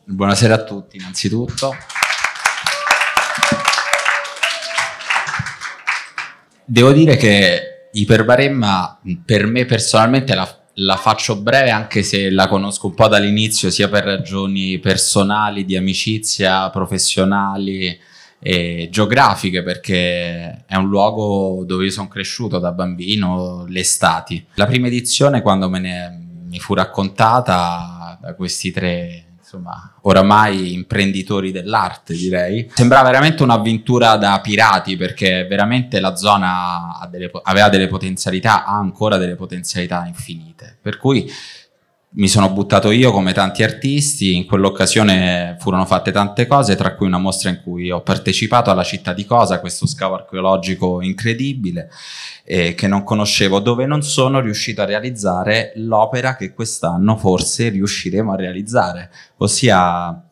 Buonasera 0.03 0.53
a 0.53 0.63
tutti, 0.63 0.97
innanzitutto. 0.97 1.73
Devo 6.65 6.91
dire 6.91 7.15
che 7.15 7.89
Iperbaremma 7.91 8.99
per 9.23 9.45
me 9.45 9.65
personalmente 9.65 10.35
la, 10.35 10.47
la, 10.73 10.97
faccio 10.97 11.37
breve 11.37 11.69
anche 11.69 12.03
se 12.03 12.29
la 12.29 12.47
conosco 12.47 12.87
un 12.87 12.93
po' 12.93 13.07
dall'inizio 13.07 13.69
sia 13.69 13.87
per 13.87 14.03
ragioni 14.03 14.79
personali, 14.79 15.63
di 15.63 15.77
amicizia, 15.77 16.69
professionali 16.71 17.97
e 18.47 18.89
geografiche 18.91 19.63
perché 19.63 20.65
è 20.67 20.75
un 20.75 20.87
luogo 20.87 21.63
dove 21.65 21.85
io 21.85 21.89
sono 21.89 22.07
cresciuto 22.07 22.59
da 22.59 22.71
bambino, 22.71 23.65
le 23.67 23.79
estati. 23.79 24.45
La 24.53 24.67
prima 24.67 24.85
edizione 24.85 25.41
quando 25.41 25.67
me 25.67 25.79
ne 25.79 26.25
mi 26.47 26.59
fu 26.59 26.75
raccontata 26.75 28.19
da 28.21 28.35
questi 28.35 28.69
tre 28.69 29.25
insomma, 29.39 29.95
oramai 30.01 30.73
imprenditori 30.73 31.51
dell'arte, 31.51 32.13
direi. 32.13 32.69
Sembrava 32.71 33.09
veramente 33.09 33.41
un'avventura 33.41 34.15
da 34.17 34.39
pirati 34.41 34.95
perché 34.95 35.47
veramente 35.49 35.99
la 35.99 36.15
zona 36.15 37.07
delle, 37.09 37.31
aveva 37.43 37.69
delle 37.69 37.87
potenzialità, 37.87 38.63
ha 38.63 38.77
ancora 38.77 39.17
delle 39.17 39.35
potenzialità 39.35 40.05
infinite. 40.05 40.77
Per 40.79 40.97
cui 40.97 41.27
mi 42.17 42.29
sono 42.29 42.49
buttato 42.49 42.91
io 42.91 43.11
come 43.11 43.33
tanti 43.33 43.61
artisti, 43.63 44.35
in 44.35 44.45
quell'occasione 44.45 45.57
furono 45.59 45.85
fatte 45.85 46.11
tante 46.11 46.47
cose, 46.47 46.75
tra 46.75 46.95
cui 46.95 47.07
una 47.07 47.17
mostra 47.17 47.49
in 47.49 47.61
cui 47.61 47.91
ho 47.91 48.01
partecipato 48.01 48.69
alla 48.69 48.83
città 48.83 49.13
di 49.13 49.25
Cosa, 49.25 49.59
questo 49.59 49.85
scavo 49.85 50.15
archeologico 50.15 51.01
incredibile 51.01 51.89
eh, 52.45 52.73
che 52.73 52.87
non 52.87 53.03
conoscevo, 53.03 53.59
dove 53.59 53.85
non 53.85 54.01
sono 54.01 54.39
riuscito 54.39 54.81
a 54.81 54.85
realizzare 54.85 55.73
l'opera 55.75 56.35
che 56.37 56.53
quest'anno 56.53 57.17
forse 57.17 57.69
riusciremo 57.69 58.31
a 58.31 58.35
realizzare, 58.35 59.11
ossia 59.37 60.24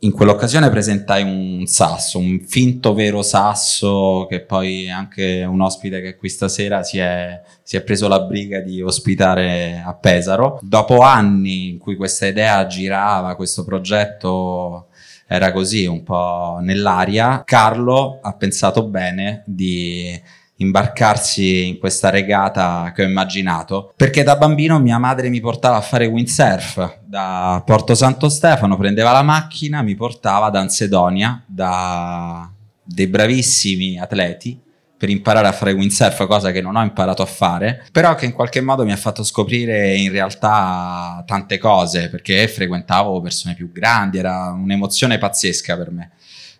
in 0.00 0.12
quell'occasione 0.12 0.70
presentai 0.70 1.22
un 1.22 1.66
sasso, 1.66 2.18
un 2.18 2.40
finto 2.46 2.94
vero 2.94 3.22
sasso 3.22 4.26
che 4.28 4.40
poi 4.40 4.88
anche 4.88 5.44
un 5.44 5.60
ospite 5.60 6.00
che 6.00 6.16
qui 6.16 6.28
stasera 6.28 6.84
si 6.84 6.98
è, 6.98 7.42
si 7.62 7.76
è, 7.76 7.82
preso 7.82 8.06
la 8.06 8.20
briga 8.20 8.60
di 8.60 8.80
ospitare 8.80 9.82
a 9.84 9.94
Pesaro. 9.94 10.60
Dopo 10.62 10.98
anni 11.00 11.70
in 11.70 11.78
cui 11.78 11.96
questa 11.96 12.26
idea 12.26 12.64
girava, 12.66 13.34
questo 13.34 13.64
progetto 13.64 14.86
era 15.26 15.50
così 15.52 15.86
un 15.86 16.04
po' 16.04 16.58
nell'aria, 16.60 17.42
Carlo 17.44 18.20
ha 18.22 18.32
pensato 18.34 18.84
bene 18.84 19.42
di 19.46 20.18
imbarcarsi 20.60 21.66
in 21.66 21.78
questa 21.78 22.10
regata 22.10 22.92
che 22.94 23.02
ho 23.02 23.06
immaginato, 23.06 23.92
perché 23.96 24.22
da 24.22 24.36
bambino 24.36 24.78
mia 24.78 24.98
madre 24.98 25.28
mi 25.28 25.40
portava 25.40 25.76
a 25.76 25.80
fare 25.80 26.06
windsurf 26.06 27.00
da 27.04 27.62
Porto 27.64 27.94
Santo 27.94 28.28
Stefano, 28.28 28.76
prendeva 28.76 29.12
la 29.12 29.22
macchina, 29.22 29.82
mi 29.82 29.94
portava 29.94 30.46
ad 30.46 30.56
Ansedonia 30.56 31.42
da 31.46 32.50
dei 32.82 33.06
bravissimi 33.06 33.98
atleti 33.98 34.58
per 34.98 35.10
imparare 35.10 35.46
a 35.46 35.52
fare 35.52 35.72
windsurf, 35.72 36.26
cosa 36.26 36.50
che 36.50 36.60
non 36.60 36.74
ho 36.74 36.82
imparato 36.82 37.22
a 37.22 37.26
fare, 37.26 37.84
però 37.92 38.16
che 38.16 38.24
in 38.24 38.32
qualche 38.32 38.60
modo 38.60 38.84
mi 38.84 38.90
ha 38.90 38.96
fatto 38.96 39.22
scoprire 39.22 39.94
in 39.94 40.10
realtà 40.10 41.22
tante 41.24 41.56
cose, 41.58 42.08
perché 42.08 42.48
frequentavo 42.48 43.20
persone 43.20 43.54
più 43.54 43.70
grandi, 43.70 44.18
era 44.18 44.50
un'emozione 44.50 45.18
pazzesca 45.18 45.76
per 45.76 45.92
me. 45.92 46.10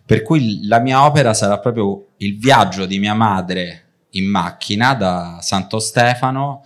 Per 0.05 0.21
cui 0.21 0.65
la 0.67 0.79
mia 0.79 1.05
opera 1.05 1.33
sarà 1.33 1.59
proprio 1.59 2.11
il 2.17 2.39
viaggio 2.39 2.85
di 2.85 2.97
mia 2.97 3.13
madre 3.13 3.88
in 4.11 4.25
macchina 4.25 4.93
da 4.93 5.39
Santo 5.41 5.79
Stefano. 5.79 6.63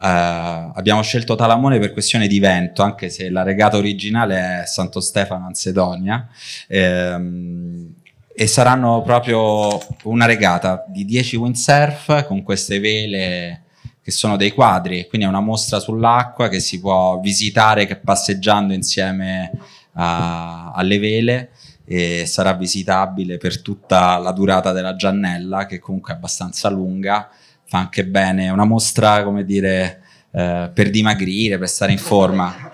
Uh, 0.00 0.72
abbiamo 0.74 1.02
scelto 1.02 1.36
Talamone 1.36 1.78
per 1.78 1.92
questione 1.92 2.26
di 2.26 2.40
vento, 2.40 2.82
anche 2.82 3.08
se 3.08 3.30
la 3.30 3.42
regata 3.42 3.76
originale 3.76 4.62
è 4.62 4.66
Santo 4.66 5.00
Stefano 5.00 5.46
Ansedonia. 5.46 6.28
Ehm, 6.68 7.94
e 8.34 8.46
saranno 8.46 9.02
proprio 9.02 9.78
una 10.04 10.24
regata 10.26 10.84
di 10.88 11.04
10 11.04 11.36
windsurf 11.36 12.26
con 12.26 12.42
queste 12.42 12.80
vele 12.80 13.64
che 14.02 14.10
sono 14.10 14.36
dei 14.36 14.50
quadri, 14.50 15.06
quindi 15.06 15.26
è 15.26 15.30
una 15.30 15.40
mostra 15.40 15.78
sull'acqua 15.78 16.48
che 16.48 16.58
si 16.58 16.80
può 16.80 17.20
visitare 17.20 17.86
passeggiando 17.96 18.72
insieme 18.72 19.52
a, 19.92 20.72
alle 20.72 20.98
vele 20.98 21.50
e 21.94 22.24
sarà 22.24 22.54
visitabile 22.54 23.36
per 23.36 23.60
tutta 23.60 24.16
la 24.16 24.32
durata 24.32 24.72
della 24.72 24.96
Giannella, 24.96 25.66
che 25.66 25.78
comunque 25.78 26.14
è 26.14 26.16
abbastanza 26.16 26.70
lunga, 26.70 27.28
fa 27.64 27.80
anche 27.80 28.06
bene, 28.06 28.46
è 28.46 28.48
una 28.50 28.64
mostra, 28.64 29.22
come 29.22 29.44
dire, 29.44 30.00
eh, 30.30 30.70
per 30.72 30.88
dimagrire, 30.88 31.58
per 31.58 31.68
stare 31.68 31.92
in 31.92 31.98
forma. 31.98 32.72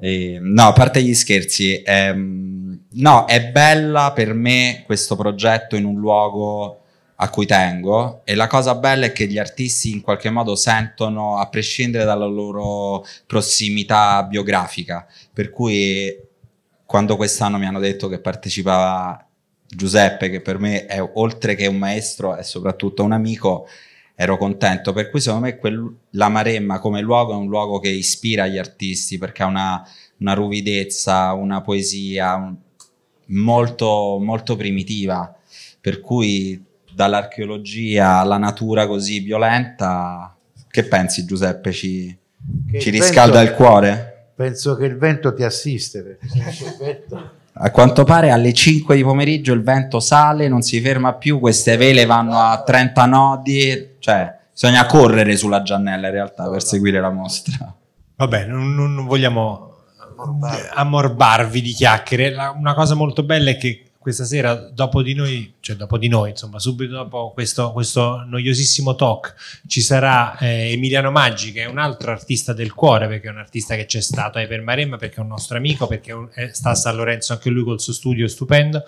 E, 0.00 0.38
no, 0.40 0.66
a 0.66 0.72
parte 0.72 1.00
gli 1.00 1.14
scherzi, 1.14 1.80
ehm, 1.80 2.86
no, 2.94 3.24
è 3.26 3.52
bella 3.52 4.10
per 4.12 4.34
me 4.34 4.82
questo 4.84 5.14
progetto 5.14 5.76
in 5.76 5.84
un 5.84 6.00
luogo 6.00 6.80
a 7.18 7.30
cui 7.30 7.46
tengo 7.46 8.22
e 8.24 8.34
la 8.34 8.48
cosa 8.48 8.74
bella 8.74 9.06
è 9.06 9.12
che 9.12 9.26
gli 9.26 9.38
artisti 9.38 9.92
in 9.92 10.00
qualche 10.00 10.28
modo 10.28 10.56
sentono, 10.56 11.38
a 11.38 11.48
prescindere 11.48 12.04
dalla 12.04 12.26
loro 12.26 13.06
prossimità 13.26 14.24
biografica, 14.24 15.06
per 15.32 15.50
cui 15.50 16.24
quando 16.86 17.16
quest'anno 17.16 17.58
mi 17.58 17.66
hanno 17.66 17.80
detto 17.80 18.08
che 18.08 18.20
partecipava 18.20 19.26
Giuseppe, 19.68 20.30
che 20.30 20.40
per 20.40 20.58
me 20.58 20.86
è 20.86 21.02
oltre 21.02 21.56
che 21.56 21.66
un 21.66 21.76
maestro, 21.76 22.36
è 22.36 22.42
soprattutto 22.42 23.02
un 23.02 23.12
amico, 23.12 23.66
ero 24.14 24.38
contento. 24.38 24.92
Per 24.92 25.10
cui 25.10 25.20
secondo 25.20 25.46
me 25.46 25.56
quel, 25.56 25.94
la 26.10 26.28
Maremma 26.28 26.78
come 26.78 27.00
luogo 27.00 27.32
è 27.32 27.36
un 27.36 27.48
luogo 27.48 27.80
che 27.80 27.88
ispira 27.88 28.46
gli 28.46 28.56
artisti 28.56 29.18
perché 29.18 29.42
ha 29.42 29.46
una, 29.46 29.86
una 30.18 30.34
ruvidezza, 30.34 31.32
una 31.32 31.60
poesia 31.60 32.34
un, 32.36 32.56
molto, 33.26 34.18
molto 34.20 34.54
primitiva. 34.54 35.34
Per 35.80 36.00
cui 36.00 36.64
dall'archeologia 36.94 38.18
alla 38.18 38.38
natura 38.38 38.86
così 38.86 39.20
violenta, 39.20 40.34
che 40.70 40.84
pensi 40.84 41.24
Giuseppe? 41.24 41.72
Ci, 41.72 42.16
ci 42.78 42.90
riscalda 42.90 43.40
il 43.42 43.52
cuore? 43.52 44.15
Penso 44.36 44.76
che 44.76 44.84
il 44.84 44.98
vento 44.98 45.34
ti 45.34 45.42
assiste. 45.42 46.18
A 47.58 47.70
quanto 47.70 48.04
pare 48.04 48.30
alle 48.30 48.52
5 48.52 48.94
di 48.94 49.02
pomeriggio 49.02 49.54
il 49.54 49.62
vento 49.62 49.98
sale, 49.98 50.46
non 50.46 50.60
si 50.60 50.78
ferma 50.82 51.14
più, 51.14 51.40
queste 51.40 51.78
vele 51.78 52.04
vanno 52.04 52.38
a 52.38 52.62
30 52.62 53.06
nodi, 53.06 53.94
cioè 53.98 54.36
bisogna 54.52 54.84
correre 54.84 55.36
sulla 55.36 55.62
Giannella 55.62 56.08
in 56.08 56.12
realtà 56.12 56.50
per 56.50 56.62
seguire 56.62 57.00
la 57.00 57.10
mostra. 57.10 57.74
Vabbè, 58.16 58.44
non, 58.44 58.74
non 58.74 59.06
vogliamo 59.06 59.84
ammorbarvi 60.74 61.62
di 61.62 61.72
chiacchiere. 61.72 62.34
una 62.56 62.74
cosa 62.74 62.94
molto 62.94 63.22
bella 63.22 63.50
è 63.50 63.56
che 63.56 63.85
questa 64.06 64.24
sera, 64.24 64.54
dopo 64.54 65.02
di 65.02 65.14
noi, 65.14 65.54
cioè 65.58 65.74
dopo 65.74 65.98
di 65.98 66.06
noi, 66.06 66.30
insomma, 66.30 66.60
subito 66.60 66.94
dopo 66.94 67.32
questo, 67.32 67.72
questo 67.72 68.22
noiosissimo 68.24 68.94
talk, 68.94 69.34
ci 69.66 69.80
sarà 69.80 70.38
eh, 70.38 70.70
Emiliano 70.70 71.10
Maggi, 71.10 71.50
che 71.50 71.62
è 71.62 71.66
un 71.66 71.78
altro 71.78 72.12
artista 72.12 72.52
del 72.52 72.72
cuore, 72.72 73.08
perché 73.08 73.26
è 73.26 73.30
un 73.30 73.38
artista 73.38 73.74
che 73.74 73.84
c'è 73.84 74.00
stato 74.00 74.38
a 74.38 74.42
Iper 74.42 74.62
Maremma, 74.62 74.96
perché 74.96 75.16
è 75.16 75.20
un 75.22 75.26
nostro 75.26 75.56
amico, 75.56 75.88
perché 75.88 76.14
è, 76.34 76.50
sta 76.52 76.70
a 76.70 76.74
San 76.76 76.94
Lorenzo 76.94 77.32
anche 77.32 77.50
lui 77.50 77.64
col 77.64 77.80
suo 77.80 77.92
studio 77.92 78.28
stupendo. 78.28 78.84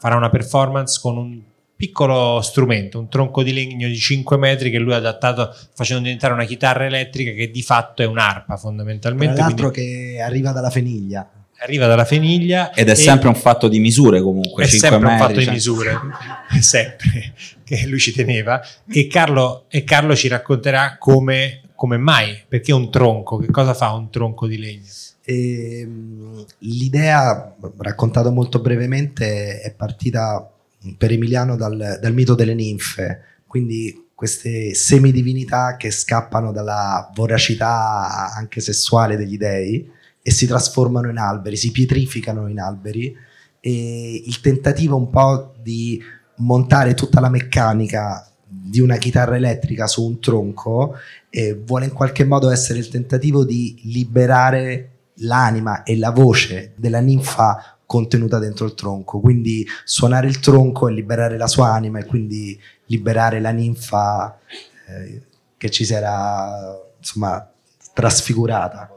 Farà 0.00 0.16
una 0.16 0.30
performance 0.30 0.98
con 1.00 1.16
un 1.16 1.40
piccolo 1.76 2.40
strumento, 2.40 2.98
un 2.98 3.08
tronco 3.08 3.44
di 3.44 3.52
legno 3.52 3.86
di 3.86 3.96
5 3.96 4.36
metri 4.36 4.72
che 4.72 4.80
lui 4.80 4.94
ha 4.94 4.96
adattato 4.96 5.54
facendo 5.74 6.02
diventare 6.02 6.32
una 6.32 6.44
chitarra 6.44 6.86
elettrica 6.86 7.30
che 7.30 7.52
di 7.52 7.62
fatto 7.62 8.02
è 8.02 8.06
un'arpa 8.06 8.56
fondamentalmente. 8.56 9.34
Tra 9.34 9.44
l'altro 9.44 9.70
quindi... 9.70 10.14
che 10.14 10.20
arriva 10.20 10.50
dalla 10.50 10.70
Feniglia 10.70 11.30
arriva 11.58 11.86
dalla 11.86 12.04
Feniglia. 12.04 12.72
Ed 12.72 12.88
è 12.88 12.94
sempre 12.94 13.28
un 13.28 13.34
fatto 13.34 13.68
di 13.68 13.78
misure 13.78 14.20
comunque. 14.20 14.64
È 14.64 14.66
sempre 14.66 14.98
metri, 14.98 15.12
un 15.12 15.18
fatto 15.18 15.34
cioè. 15.34 15.44
di 15.44 15.50
misure, 15.50 16.00
sempre, 16.60 17.34
che 17.64 17.86
lui 17.86 17.98
ci 17.98 18.12
teneva. 18.12 18.60
E 18.88 19.06
Carlo, 19.06 19.64
e 19.68 19.84
Carlo 19.84 20.14
ci 20.14 20.28
racconterà 20.28 20.96
come, 20.98 21.62
come, 21.74 21.96
mai, 21.96 22.42
perché 22.46 22.72
un 22.72 22.90
tronco, 22.90 23.38
che 23.38 23.50
cosa 23.50 23.74
fa 23.74 23.92
un 23.92 24.10
tronco 24.10 24.46
di 24.46 24.58
legno? 24.58 24.84
E, 25.24 25.80
ehm, 25.80 26.44
l'idea, 26.60 27.54
raccontato 27.78 28.30
molto 28.30 28.60
brevemente, 28.60 29.60
è 29.60 29.72
partita 29.72 30.50
per 30.96 31.10
Emiliano 31.10 31.56
dal, 31.56 31.98
dal 32.00 32.14
mito 32.14 32.34
delle 32.34 32.54
ninfe, 32.54 33.22
quindi 33.46 34.04
queste 34.14 34.72
semidivinità 34.72 35.76
che 35.76 35.90
scappano 35.90 36.50
dalla 36.50 37.10
voracità 37.14 38.32
anche 38.34 38.60
sessuale 38.60 39.16
degli 39.16 39.36
dei 39.36 39.94
e 40.26 40.32
si 40.32 40.44
trasformano 40.48 41.08
in 41.08 41.18
alberi, 41.18 41.56
si 41.56 41.70
pietrificano 41.70 42.48
in 42.48 42.58
alberi 42.58 43.14
e 43.60 44.22
il 44.26 44.40
tentativo 44.40 44.96
un 44.96 45.08
po' 45.08 45.54
di 45.62 46.02
montare 46.38 46.94
tutta 46.94 47.20
la 47.20 47.28
meccanica 47.28 48.28
di 48.44 48.80
una 48.80 48.96
chitarra 48.96 49.36
elettrica 49.36 49.86
su 49.86 50.04
un 50.04 50.18
tronco 50.18 50.96
eh, 51.30 51.54
vuole 51.54 51.84
in 51.84 51.92
qualche 51.92 52.24
modo 52.24 52.50
essere 52.50 52.80
il 52.80 52.88
tentativo 52.88 53.44
di 53.44 53.78
liberare 53.84 54.94
l'anima 55.18 55.84
e 55.84 55.96
la 55.96 56.10
voce 56.10 56.72
della 56.74 56.98
ninfa 56.98 57.78
contenuta 57.86 58.40
dentro 58.40 58.66
il 58.66 58.74
tronco, 58.74 59.20
quindi 59.20 59.64
suonare 59.84 60.26
il 60.26 60.40
tronco 60.40 60.88
e 60.88 60.92
liberare 60.92 61.36
la 61.36 61.46
sua 61.46 61.72
anima 61.72 62.00
e 62.00 62.04
quindi 62.04 62.60
liberare 62.86 63.38
la 63.38 63.50
ninfa 63.50 64.40
eh, 64.88 65.22
che 65.56 65.70
ci 65.70 65.84
si 65.84 65.94
era 65.94 66.76
insomma 66.98 67.48
trasfigurata. 67.92 68.90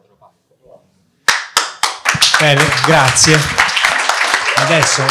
Bene, 2.39 2.63
grazie. 2.85 3.37
Adesso, 4.55 5.03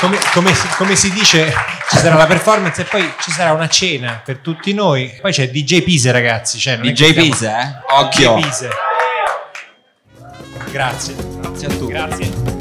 come, 0.00 0.18
come, 0.32 0.52
come, 0.78 0.96
si 0.96 1.12
dice, 1.12 1.52
ci 1.90 1.98
sarà 1.98 2.14
la 2.14 2.26
performance 2.26 2.80
e 2.80 2.84
poi 2.84 3.12
ci 3.20 3.30
sarà 3.30 3.52
una 3.52 3.68
cena 3.68 4.22
per 4.24 4.38
tutti 4.38 4.72
noi. 4.72 5.18
Poi 5.20 5.32
c'è 5.32 5.50
DJ 5.50 5.82
Pise, 5.82 6.10
ragazzi. 6.12 6.58
Cioè, 6.58 6.78
DJ 6.78 7.12
Pise, 7.12 7.46
eh? 7.46 7.94
Occhio. 7.94 8.36
DJ 8.36 8.42
Pise. 8.42 8.70
Grazie. 10.70 11.14
Grazie 11.40 11.66
a 11.66 11.70
tutti. 11.70 11.92
Grazie. 11.92 12.51